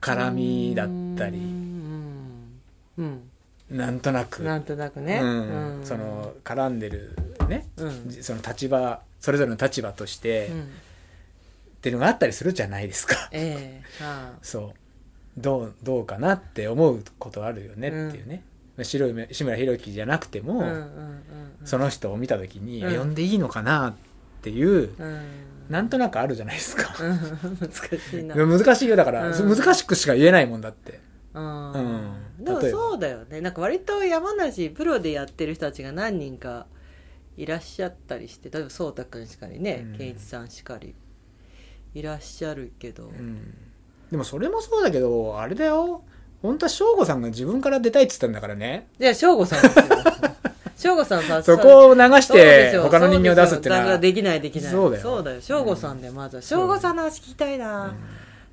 [0.00, 2.60] 絡みだったうりん。
[2.98, 3.30] うん。
[3.70, 4.42] なんとなく。
[4.42, 5.78] なんとなくね、うん。
[5.78, 5.84] うん。
[5.86, 7.16] その絡んでる
[7.48, 8.10] ね、うん。
[8.22, 10.68] その立場それぞれの立場として、っうん。
[11.82, 13.28] ていうのがあったりするじゃないですか。
[13.30, 13.84] ええ。
[14.02, 15.40] はそう。
[15.40, 18.42] どうどうかなって思うことあるよねっていうね、
[18.82, 20.82] 白い志村弘樹じゃなくても、あうんうんうんう
[21.64, 21.66] ん。
[21.66, 22.98] その人を見た時に、うん。
[22.98, 23.94] 呼んでいいのかなっ
[24.42, 25.22] ていううん。
[25.68, 26.94] なんとなくあるじゃないですか。
[27.00, 27.58] うん。
[27.58, 28.34] 難しいな。
[28.58, 28.96] 難しいよ。
[28.96, 29.56] だから、うん。
[29.56, 31.00] 難しくしか言えないもんだって。
[31.34, 31.72] うん。
[31.72, 32.44] うん。
[32.44, 33.40] でもそうだよね。
[33.40, 36.66] なんか割と山梨プロでやってる人たちが何人か
[37.36, 39.98] いらっしゃったりして例えば颯太君しかりねうん。
[39.98, 40.94] 健一さんしかり
[41.94, 43.54] いらっしゃるけど、うん。
[44.10, 46.04] でもそれもそうだけどあれだよ
[46.44, 48.88] 本当は省吾さんが自分から出たいって言ったんだからね。
[48.98, 49.86] じゃあ省吾さんですよ。
[50.76, 53.98] 省吾さんさ そこを流して他の人間を出すってのは。
[53.98, 54.70] できないできない。
[54.70, 55.02] そうだよ。
[55.02, 55.40] そうだよ。
[55.40, 56.36] 省吾さんでまず。
[56.36, 57.88] は省吾さんの話聞きたいな、う。
[57.92, 57.94] ん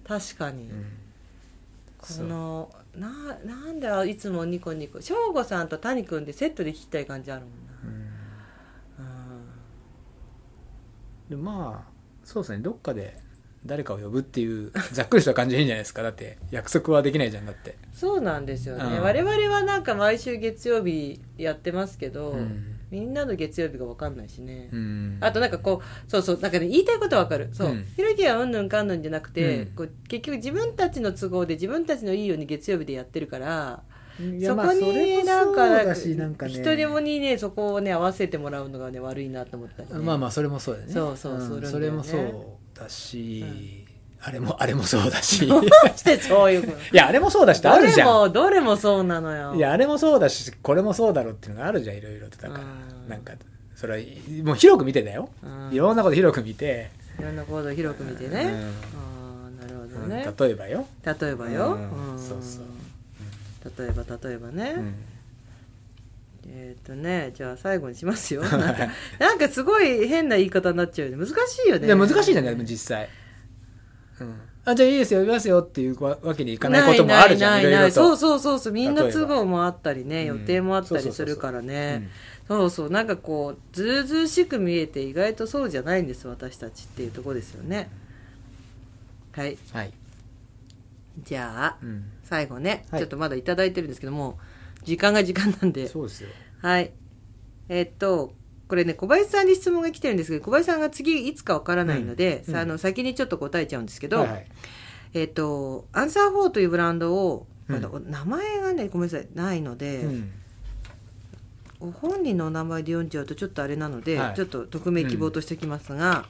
[0.08, 0.86] 確かに、うん。
[1.98, 3.10] このな
[3.44, 5.02] なんでいつもニコニコ。
[5.02, 7.52] 省吾さんと谷君でセットで聞きたい感じあるもん
[7.90, 7.92] う
[9.02, 9.06] ん。
[9.06, 9.16] な、
[11.30, 11.92] でまあ
[12.24, 12.60] そうですね。
[12.60, 13.20] どっかで
[13.66, 16.02] 誰かを呼ぶっていうざっくりした感じでいいんじゃないですか。
[16.02, 19.02] だって約束はできないじゃんだって、そうなんですよね、うん。
[19.02, 22.78] 我々はなんか毎週月曜日やってますけど、うん。
[22.90, 25.18] みんなの月曜日が分かんないしね、うん。
[25.22, 27.50] あとなんかこうそうそうなんかね言いたいことは分かる。
[27.54, 27.86] そう、うん。
[27.96, 29.66] ひろきはうんぬんかんぬんじゃなくて、うん。
[29.76, 33.84] こう結局自分たちの都合で自分たちのいいように月曜日でやってるから
[34.18, 35.54] そこになん
[36.36, 40.94] か一人もにねそこをね合わせてもらうのがね悪いなと思ったり、ね、まあまあそれもそうだよね。
[40.94, 41.66] そうそうそうん。
[41.66, 42.46] それもそう
[42.84, 43.86] だし、
[44.24, 45.46] あれもあれもそうだし。
[45.48, 45.64] どう
[45.96, 46.78] してそういうこと？
[46.94, 48.08] いやあれもそうだしってあどれるじゃん。
[48.08, 49.56] もどれもそうなのよ。
[49.56, 53.10] いやあれもそうだしこれもそうだろうっていうのがあるじゃんいろいろとだからうん。
[53.10, 53.34] なんか
[53.76, 55.30] それはもう広く見てだよ。
[55.44, 55.74] うん。
[55.74, 58.54] いろんなこと広く見て、いろんな行動を広く見てね、
[58.96, 62.14] ああなるほどね、例えばよ、例えばよ、うん。
[62.14, 62.38] うんそう。
[62.42, 62.64] そう
[63.78, 64.96] 例えば例えばね、うん
[66.54, 68.42] えっ、とねじゃあ最後にしますよ。
[68.42, 68.88] なんか
[69.20, 71.26] なんかすごい変な言い方になっちゃうよね。
[71.26, 71.96] 難しいよね。
[71.96, 72.58] 難しいじゃない？
[72.66, 73.08] 実際、
[74.20, 74.36] うん、
[74.66, 75.22] あじゃあいいですよ。
[75.22, 77.64] 呼びますよっていうわわけにいかないこともあるじゃん。
[77.64, 78.74] ないないそうそうそうそう。
[78.74, 80.40] みんな都合もあったりねうん。
[80.40, 82.10] 予定もあったりするからね。
[82.48, 87.90] そうそうなんかこうずうずうしく見えて意外とそうじゃないんです私たちっていうところですよね。
[89.32, 89.54] はい。
[89.54, 89.94] うんはい、
[91.24, 93.00] じゃあうん、最後ね、はい。
[93.00, 94.38] ちょっとまだいただいてるんですけども
[94.84, 95.88] 時間が時間なんで。
[95.88, 96.30] そうですよ
[96.62, 96.92] はい。
[97.70, 98.34] えっと
[98.68, 104.46] これね小林さんに質問が来てるんですけど小林さんが次いつかわからないので、うんさあの先にちょっと答えちゃうんですけど、はいはい。
[105.14, 110.32] えっとアンサー4というブランドを、名前がねごめんなさいないので、うん。
[111.80, 114.36] ご本人のお名前で読んじゃうとちょっとあれなので、はい。
[114.36, 116.26] ちょっと匿名希望としておきますが、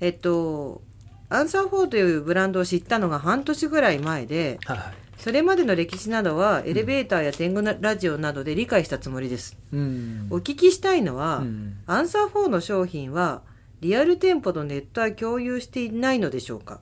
[0.00, 0.82] えっと
[1.30, 10.26] アンサー4というブランドを知ったのが半年ぐらい前ではいはいそれまでの歴史などはエレベーターや天狗なラジオなどで理解したつもりです、うん。
[10.30, 11.76] お聞きしたいのは、うん。
[11.86, 13.42] アンサー4の商品は
[13.80, 16.80] リアル店舗とネットは共有していないのでしょうか？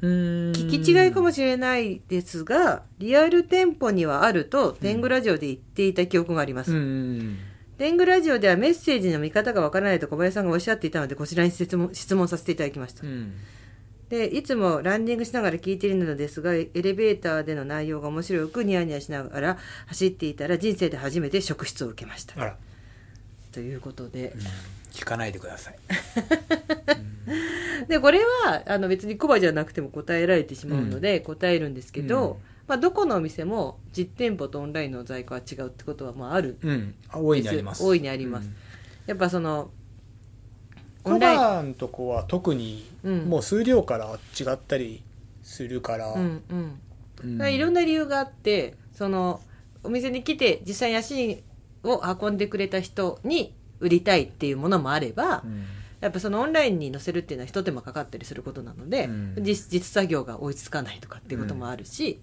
[0.00, 7.36] 聞聞き違いかもしれないですがリアル店舗にはあると天狗ラジオで言っていた記憶があります、うん。
[7.78, 13.04] 天狗ラジオではメッセージの見方がわからないと小林さんがおっしゃっていたのでこちらに質問質問させていただきました。
[13.04, 13.32] うん
[14.10, 19.56] でいつもランニングしながら聞いているのですがエレベーターでの内容が面白くニヤニヤしながら
[19.86, 22.34] 走っていたら人生で初めて職質を受けました。
[23.52, 24.32] ということで。
[24.34, 24.40] うん、
[24.90, 25.78] 聞かないでください。
[27.88, 32.36] でこれはあの別にコバじゃなくても答えられてしまうので答えるんですけど、うん。
[32.66, 36.56] まあ、どこのお店も実店舗とオンラインの在庫は違うってことはまあある。
[36.62, 36.94] うん。
[37.10, 37.84] あ大いにあります。
[37.84, 38.50] 大いにあります。
[39.06, 39.70] やっぱその
[41.04, 41.38] オコンライン。
[41.38, 43.18] バのとこは特にうん。
[43.28, 44.06] もう数量から
[44.38, 45.02] 違ったり
[45.42, 46.80] するから、うんうん。
[47.22, 47.38] うん。
[47.38, 49.40] まあいろんな理由があってその
[49.82, 51.42] お店に来て実際に足
[51.82, 55.64] を運んでくれた人に売りたいっていうものもあれば、うん。
[56.00, 59.34] やっぱそのオンラインに載せるっていうのは一手間かかったりすることなので、うん。
[59.38, 62.20] 実実作業が追いつかないとかっていうこともあるし、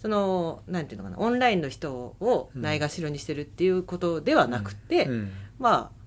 [0.00, 5.30] そのなんていうのかなオンラインの人をないがしろにしてるっていうことではなくて、うん。
[5.58, 5.97] まあ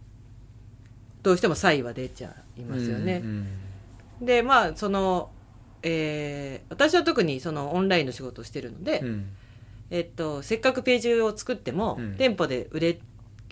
[1.23, 3.21] どうしても差異は出ちゃいますよね。
[3.23, 3.47] うん
[4.21, 5.31] でまあその、
[5.83, 9.29] えー私は特にそのオンラインの仕事をしてるので、うん。
[9.89, 12.15] えっと、せっかくページを作っても、うん。
[12.15, 12.99] 店舗で売れ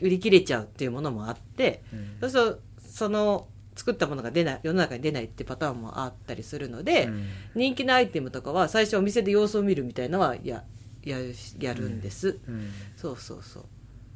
[0.01, 2.17] 売り切れちゃうっていうものもあってうん。
[2.21, 7.27] そうするとその作ったものが出ない世の中に出ないってパターンもあったりするので、うん。
[7.55, 10.63] 人気のアイテムとかは最初お店で様子を見るみたいなのはや
[11.03, 11.17] や
[11.59, 12.71] やるんです、うん。
[12.95, 13.63] そうそうそう。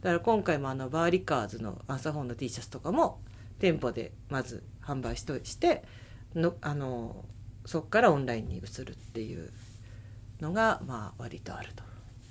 [0.01, 3.19] だから今回もあのバーリカーズのアンサーフォンの T シャツとかも
[3.59, 5.83] 店舗でまず販売しとして
[6.35, 7.25] のあの
[7.65, 9.51] そこからオンラインに移るっていう
[10.41, 11.83] のがまあ割とあると。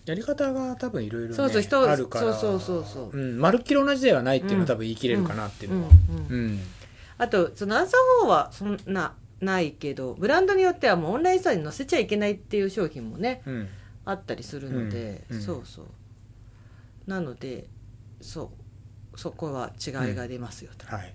[0.05, 3.17] やり方が多分いろいろねそうそう人あるからそうそうそうそう。
[3.17, 5.91] うん、まるっきり同じではないっていうのは多分言い切れるかなっていうのは。
[7.19, 13.69] あとそのアンサー4はそんなないけどブランドによってはもうオンラインストアに載せちゃいけないっていう商品もねうん。
[14.05, 15.37] あったりするので、うん。
[15.37, 15.43] うん。
[15.43, 15.87] そうそう。
[17.07, 17.69] なので
[18.21, 18.62] そう
[19.17, 21.15] そこは違いが出ますよと、はい。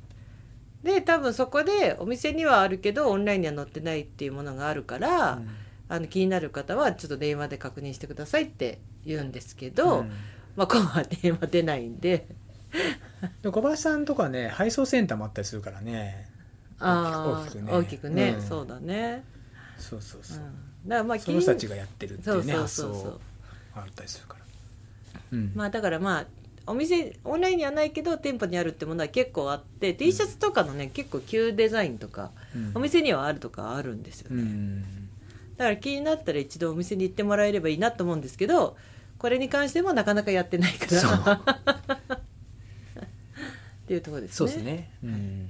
[0.84, 5.42] で多分そこでお店にはあるけどオンラインには載ってないっていうものがあるから、
[5.90, 10.12] あの気になる方はちょっと電話で確認してくださいって言うんですけど、うん。
[10.56, 12.28] まあこうは電話出ないんで。
[13.44, 16.30] 小林さんとかね配送センターもあったりするからね。
[16.80, 17.72] 大きくね。
[17.72, 18.42] 大きくね、うん。
[18.42, 19.24] そうだね、
[19.80, 20.44] そうそうそう、うん、
[20.88, 23.20] だからまあその人たちがやってるってそいううねそう発想そうそう。
[23.76, 25.52] あったりするから、うん。
[25.56, 26.26] まあだからまあ
[26.68, 32.72] お店オンラインにはないけど店舗にあるってものは結構あって T シャツとかのね結構旧デザインとかうん。
[32.76, 34.82] お店にはあるとかあるんですよね、うん。
[35.58, 38.76] だから気になったら一度お店に行ってもらえればいいなと思うんですけど
[39.18, 41.02] これに関してもなかなかやってないから。
[41.02, 41.12] そう。
[43.88, 44.36] っていうところですね。
[44.36, 45.50] そうですね、うん。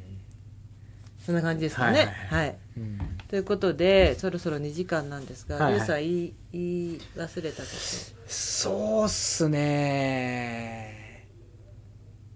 [1.26, 1.97] そんな感じですかね。
[1.97, 2.55] はいはい、はい。
[2.78, 2.99] うん。
[3.28, 5.88] ということでそろそろ2時間なんですが、はいはい。
[5.88, 7.76] さん言い言い忘れたこと。
[8.28, 11.06] そうっすね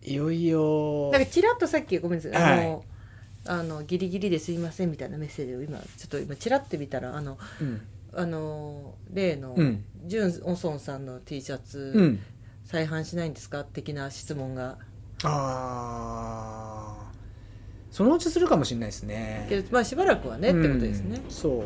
[0.03, 1.11] いよいよ。
[1.11, 2.59] なんかちらっとさっきごめんなさい、はい。
[2.59, 2.83] あの
[3.45, 7.81] あのギリギリですいませんみたいなメッセージを今ちょっと今ちらって見たらあのうん。
[8.13, 9.83] あの例のうん。
[10.05, 12.19] ジュン・オソンさんの T シャツ、うん。
[12.65, 13.63] 再販しないんですか？
[13.63, 14.77] 的な質問が。
[15.23, 17.11] ああ
[17.91, 19.45] そのうちするかもしれないですね。
[19.49, 21.21] けどまあしばらくはね、ってことですね。
[21.23, 21.63] うんそ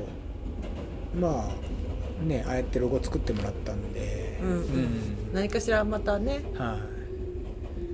[1.15, 1.17] う。
[1.17, 4.39] まあねああやってロゴ作ってもらったんで。
[4.41, 4.49] うん。
[4.49, 5.33] うん。
[5.33, 6.94] 何かしらまたねはい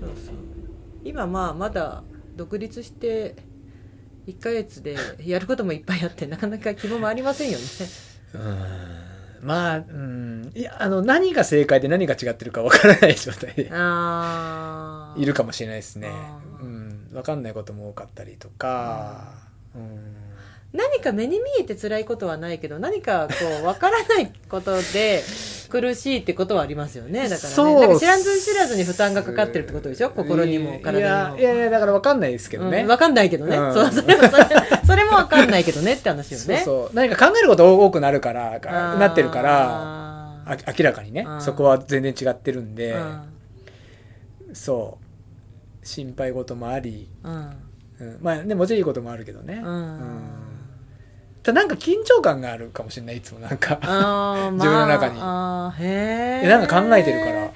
[0.02, 0.36] そうそう。
[1.04, 2.04] 今まあまだ
[2.36, 3.36] 独立して
[4.28, 7.66] 1ヶ月でやることもいっぱいあってなかなか希望もありませんよね。
[8.34, 9.48] うん。
[9.48, 16.12] まあ、うん、いやあの何が正解で何が違ってるかわからない状態でいるかもしれないですね。
[16.62, 17.10] うん。
[17.12, 19.34] 分かんないことも多かったりとか。
[19.76, 20.31] うん
[20.74, 25.22] 何か目に見えて辛いことはないけど何かこう分からないことで
[25.70, 27.28] 苦しいってことはありますよね。
[27.28, 30.12] だからねか知らんず知らずに負担がかかってるってことでしょ？
[30.12, 31.40] 心にも体にも。
[31.40, 33.74] いやいやだから分かんないですけどね、うん、分かんないけどね、うん。
[33.74, 34.46] そうそれもそれ
[34.86, 36.44] それも分かんないけどねって話よね。
[36.46, 36.96] そうそう。
[36.96, 38.60] 何か考えること多くなるから
[38.98, 41.26] なってるから明らかにね。
[41.28, 41.42] うん。
[41.42, 42.96] そこは全然違ってるんで。
[42.96, 43.20] ー
[44.54, 45.86] そう。
[45.86, 47.52] 心配事もあり、うん。
[48.00, 49.74] うん、まあねもちろんいいこともあるけどね、うん。
[49.74, 50.51] うん
[51.44, 53.80] ただなんか緊張感があるかもしれないいつもなんか。
[54.54, 55.20] 自分の中に。
[55.20, 57.52] あーへええなんか考えてるから。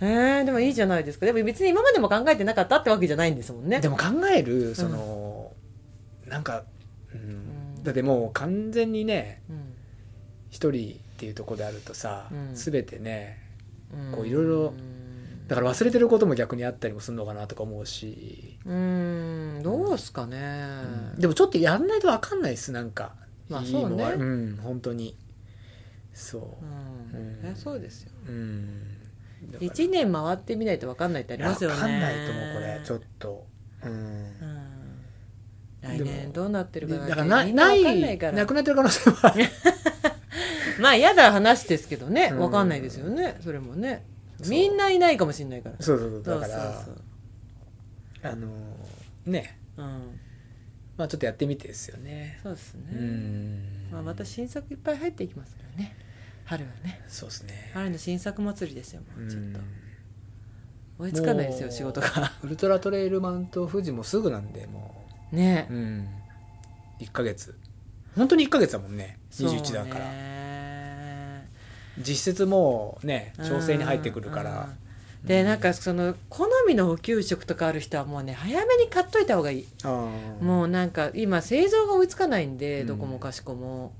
[0.00, 1.26] へえでもいいじゃないですか。
[1.26, 3.80] でも別に今までも考えてなかったってわけじゃないんですもんね。
[3.80, 4.04] でも考
[4.34, 5.52] えるその、
[6.26, 6.64] なんか、
[7.12, 7.20] うん。
[7.20, 9.74] うんだってもう完全にねうん。
[10.50, 12.54] 一人っていうところであるとさ、うん。
[12.54, 13.38] 全てね
[13.92, 14.12] うん。
[14.12, 14.74] こういろいろ
[15.46, 19.62] だから忘れてることも逆にあったりもするのかなとか思うし、うーん。
[19.62, 20.38] どうすかね、
[21.18, 23.14] でもちょっとやんないと分かんないですなんか。
[23.48, 25.16] まあいいのはそうねうん本当に。
[26.14, 26.64] そう。
[27.14, 27.20] うん。
[27.20, 27.40] うん。
[27.44, 28.12] えそうですよ。
[28.26, 28.88] うん。
[29.50, 29.70] だから。
[29.70, 31.76] 1年回ってみないと分かんないってありますよね。
[31.76, 32.80] 分かんないと思うこれ。
[32.84, 33.46] ちょっと。
[33.84, 33.90] うん。
[33.90, 34.74] うん。
[35.82, 38.32] 来年どうなってるかでなだからななみんなわかんないいから。
[38.32, 39.44] なくなってる可能性もある。
[40.80, 42.30] まあ嫌だ話ですけどね。
[42.32, 42.38] うん。
[42.38, 43.36] わかんないですよね。
[43.42, 44.06] それもね
[44.46, 45.76] みんないないかもしれないから。
[45.80, 46.22] そうそうそう。
[46.22, 46.86] だから
[48.22, 48.48] あの
[49.26, 49.86] ねそう。
[49.86, 50.20] うん。
[50.96, 52.38] まあちょっとやってみてですよね。
[52.42, 53.88] そうですね、うん。
[53.90, 55.96] まあ、また新作いっぱい入っていきますからね。
[56.44, 57.02] 春はね。
[57.08, 57.70] そうですね。
[57.74, 59.58] 春の新作祭りですよもううちょっと。
[59.58, 59.62] ん。
[60.98, 62.08] 追いつかないですよ仕事が。
[62.42, 65.66] ウルトラトレイルマウント富士もすぐなんでもね。
[65.70, 66.08] ううん。
[67.00, 67.58] 1ヶ月。
[68.16, 69.18] 本当に1ヶ月だもんね。
[69.32, 70.43] 21だから、ね
[71.98, 74.50] 実質もうね調整に入ってくるから。
[74.50, 74.58] うん。
[74.58, 74.78] うん。
[75.24, 79.66] でなんかその好みの補給食とかある人はもうね早めに買っといた方がいい。
[80.40, 82.86] もうなんか今製造が追いつかないんでうん。
[82.88, 83.92] どこもかしこも、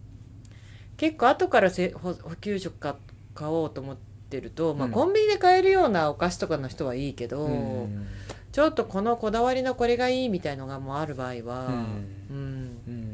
[0.97, 2.97] 結構後からせ補補給食か
[3.35, 3.97] 買おうと思っ
[4.29, 4.93] てると、まあ、うん。
[4.93, 7.51] コンビニで買えるようなお菓子とかの人はいいけど、う
[7.85, 8.07] ん。
[8.53, 12.37] ちょっとこのこだわりのこれがいいみたいのがもうある場合は、うん。
[12.37, 12.79] うん。
[12.87, 13.05] うん。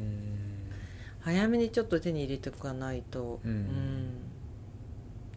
[1.21, 4.30] 早めにちょっと手に入れておかないと、うん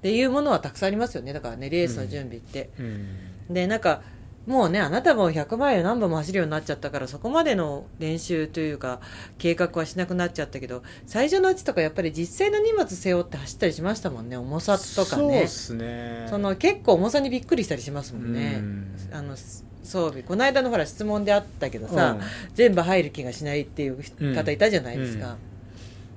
[0.04, 1.32] っていうものはたくさんありますよね。
[1.32, 2.72] だからねレースの準備って。
[2.78, 3.54] うん。
[3.54, 4.02] でなんか
[4.46, 9.00] もうねあなたも100マイル何本も走るようになっちゃったからそこまでの練習というか
[9.38, 14.36] 計画はしなくなっちゃったけど最初のうちとかやっぱり実際の荷物背負って走ったりしましたもんね。
[14.36, 15.36] 重さとかね。
[15.38, 16.28] そうっすね。
[16.30, 18.98] その結構重さにびっくりしたりしますもんね、うん。
[19.14, 20.24] あの装備。
[20.24, 22.18] この間のほら質問であったけどさ、
[22.54, 25.38] 全部入る気がしないっていう方いたじゃないですか、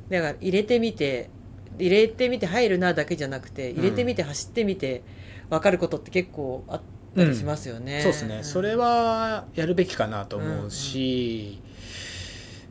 [0.09, 1.31] だから入れてみて
[1.79, 5.03] 入れてみて入るなだけじゃなくて入れてみて走ってみて
[5.51, 6.81] 分かることって結構あっ
[7.17, 8.45] たりしますよね、そうですね、ん。
[8.45, 11.61] それはやるべきかなと思うし、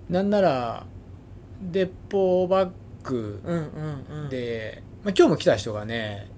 [0.09, 0.85] なんなら
[1.61, 2.69] デポバッ
[3.03, 4.29] グうんうんうん。
[4.29, 6.29] で、まあ、今日も来た人がね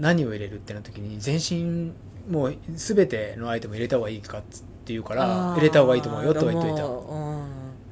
[0.00, 1.92] 何を入れるってなった時に全身
[2.30, 6.86] もう全てのアイテム入れた方がいいかって言うから入れた方がいいと思うよとは言っといた。
[6.86, 7.46] も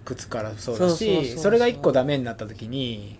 [0.04, 3.17] 靴からそうだしそれが一個ダメになった時に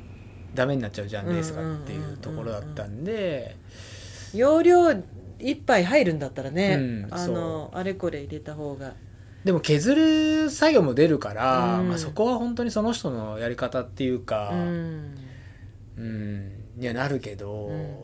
[0.59, 3.57] ダメになっちゃうじゃんうんレースがっていうところだったんで。
[3.63, 3.99] うん
[4.35, 4.93] 容量
[5.39, 8.95] 一杯入るんだったらね、うんあのあれこれ入れた方が。
[9.45, 11.89] でも削る作業も出るから、うん。
[11.89, 15.15] まあ、そこは本当にその人のやり方っていうか、うん。
[15.97, 17.97] うん、にはなるけど、うん。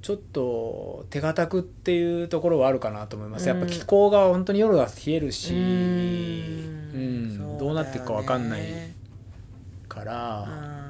[0.00, 8.62] ちょっと手堅くっていうところはあるかなと思います、やっぱうん気候が本当に夜は冷えるし、ううんんどうなっていくか分かんない
[9.88, 10.48] から、
[10.78, 10.83] うん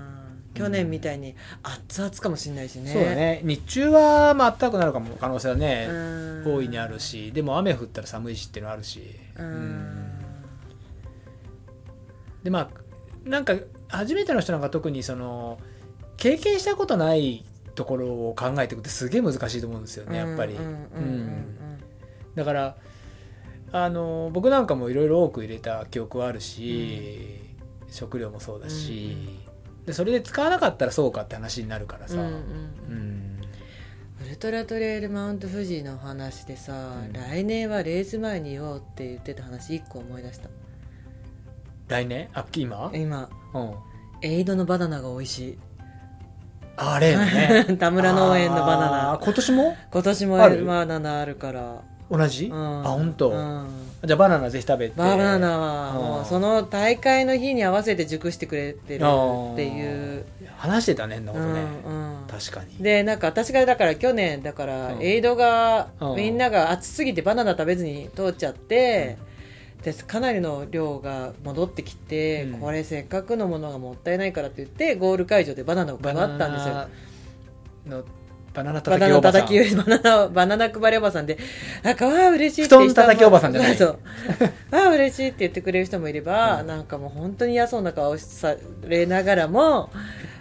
[0.54, 2.92] 去年みたいに熱々かもしれないしね。
[2.92, 3.40] そうだね。
[3.44, 6.44] 日中はまあ暖かくなるかも可能性はね、うん。
[6.46, 9.02] 大いにあるしでも雨降ったら寒いしっていうのはあるし、
[9.36, 10.12] うん。
[12.42, 13.54] でまあなんか
[13.88, 15.58] 初めての人なんか特にその
[16.16, 17.44] 経験したことない
[17.74, 21.58] ところを考えていくってすげえ難しいと思うんですよねやっぱり、うんうんうん
[22.34, 22.76] だから
[23.70, 27.40] あの僕なんかもいろいろ多く入れた記憶はあるし、
[27.88, 29.16] 食料もそうだし、
[29.86, 33.40] でそれで使わなかったらそうかって話になるからさ、うんうんうん。
[34.24, 36.72] ウルトラトレイルマウント富士の話でさ、
[37.06, 37.12] うん。
[37.12, 40.48] 来年はレース前に言おうって言ってた話一個思い出した。
[41.88, 42.28] 来年？
[42.32, 43.28] あ今、今。
[43.52, 43.74] うん、
[44.22, 45.58] エイドのバナナが美味しい。
[46.76, 47.76] あれね。
[47.78, 49.20] 田村農園のバナナ。
[49.22, 49.76] 今年も？
[49.92, 50.64] 今年もある？
[50.64, 52.86] バナナあるから同じ、うん。
[52.86, 53.66] あ本当、うん。
[54.04, 54.94] じゃあバナナぜひ食べて。
[54.96, 60.24] バナナはもううんその大会の日に合わせて熟してくれてるっていう、
[60.58, 62.26] 話してたねんなことね、うんうん。
[62.28, 62.76] 確かに。
[62.82, 65.02] でなんか私がだから去年だからうん。
[65.02, 66.16] エイドがうん。
[66.16, 69.16] みんなが暑すぎてバナナ食べずに通っちゃって、
[69.82, 72.60] でかなりの量が戻ってきて、うん。
[72.60, 76.74] これせっかくのものがもったいないからって言ってゴール会場でバナナを配ったんですよ。
[77.86, 78.04] ナの
[78.54, 79.42] バナナバナナ叩きおばさん。
[79.42, 81.36] 叩きバナナバナナ配りおばさんで
[81.82, 83.76] なんかわあ嬉しいって布団叩きおばさんじゃない。
[83.76, 83.98] そう。
[84.70, 89.90] わあ嬉しいって言ってくれる人もいれば、なんかもう本当に嫌そうな顔されながらも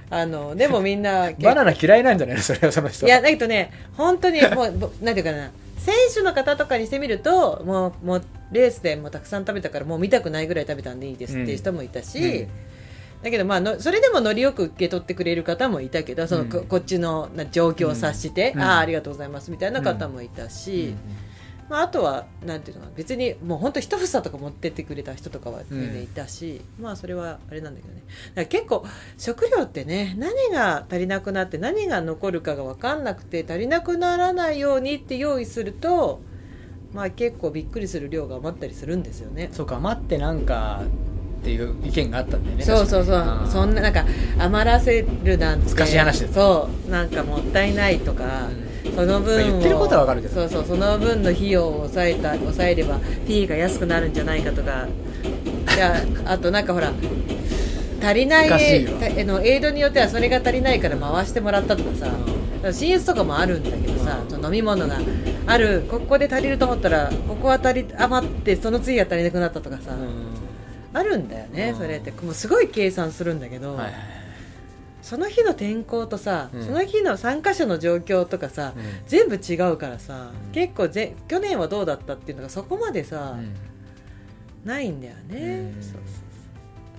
[0.09, 2.41] あのでもみんなバナナ嫌いなんじゃないの？
[2.43, 12.47] それはその人いやだけどね本当にもうぼなんていうかな選手の方とかにしてみるともうもうレースでもうたくさん食べたからもう見たくないぐらい食べたんでいいですっていう人もいたし、うん
[13.23, 16.49] だけどまあのそれでもノリよく受け取ってくれる方もいたけどその、うん。
[16.49, 18.61] ここっちのな状況を察して、うん。
[18.61, 20.93] ああありがとうございますみたいな方もいたし、
[21.69, 28.01] まあ、あとはなんていうの別にもう本当一房とか持ってってくれた人とかは全然いたし、まあそれはあれなんだけどね。
[28.01, 28.85] だから結構
[29.17, 36.21] 食料ってね何が足りなくなって何が残るかが分かんなくて足りなくならないようにって用意すると
[36.91, 39.49] まあ結構びっくりする量が余ったりするんですよね。
[39.53, 40.83] そうか待ってなんか
[41.43, 42.63] っていう意見があったんだよね。
[42.63, 43.19] そうそうそう。
[43.19, 44.05] 確かにそんななんか
[44.39, 46.89] 余らせるなんて難しい話ですそう。
[46.89, 48.23] なんかもったいないとか、
[48.95, 50.33] その分言ってることはわかるけど。
[50.33, 54.87] そうそうその分の費用を抑えた抑えればフィーが安くなるんじゃないかとか。
[55.75, 56.93] いや あとなんかほら
[58.01, 58.57] 足りないあ
[59.23, 64.97] のエイドによってはそれが足りないから回してもらったとかさ、進出とかもあるんだけどさ、その飲み物が
[65.45, 69.95] あるここで足りると思ったらここは足り余ってその次が足りなくなったとかさ、
[70.93, 71.77] あるんだよね、うん。
[71.77, 72.11] それって。
[72.11, 73.93] もうすごい計算するんだけど、はいはい
[75.03, 76.65] その日の天候とさ、うん。
[76.65, 78.83] その日の参加者の状況とかさ、うん。
[79.05, 80.51] 全部違うからさ、うん。
[80.53, 83.53] 結構ぜ去年はどうだったっていうのがそこまでさ、うん。
[84.63, 85.83] ないんだよね、うん。
[85.83, 86.01] そうそう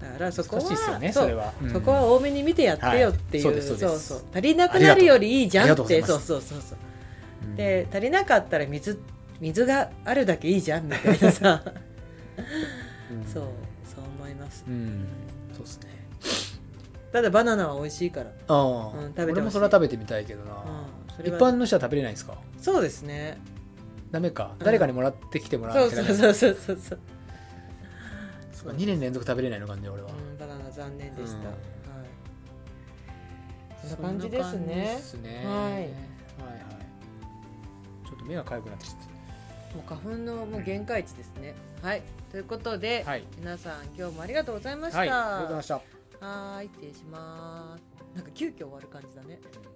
[0.00, 0.12] そう。
[0.12, 1.72] だからそこはねそうん。
[1.72, 3.62] そこは多めに見てやってよっていう,、はい。
[3.62, 6.02] そうそう足りなくなるよりいいじゃんって。
[6.02, 6.78] そうそうそうそう。
[7.42, 7.56] うん。
[7.56, 8.98] で足りなかったら水
[9.40, 11.62] 水があるだけいいじゃんみたいなさ。
[13.10, 13.32] うん。
[13.32, 13.44] そう
[14.62, 14.64] ます。
[14.68, 15.06] うん。
[15.52, 15.88] そうですね。
[17.12, 19.32] ただバナナは美味しいから、ああ、うん食べてほしい。
[19.32, 22.36] 俺もそれは食べてみたいけどな、うん、それは一般の人は食べれないんですか？
[22.58, 23.38] そうですね。
[24.10, 26.98] ダメか、うん誰かにもらってきてもらそうわなきゃダメそうそうそうそうそう、
[28.52, 31.44] そうか2年連続食べれないのかね俺は、うん、バナナ残念でした、うん。
[31.46, 31.56] はい。
[33.82, 35.44] そんな感じですそんな感じねですね。
[35.46, 35.54] はい。
[35.54, 35.88] はいはい。
[38.06, 41.54] ちょっと目が痒くなってきちゃっもう花粉のもう限界値ですね
[41.84, 42.02] はい。
[42.30, 43.24] ということで、はい。
[43.36, 45.00] 皆さん今日もありがとうございました。
[45.00, 45.10] たはい。
[45.10, 45.74] ありがとうございました。
[45.74, 46.68] はーい。
[46.68, 48.16] 失礼します。
[48.16, 49.38] なんか急遽終わる感じだね。
[49.42, 49.73] が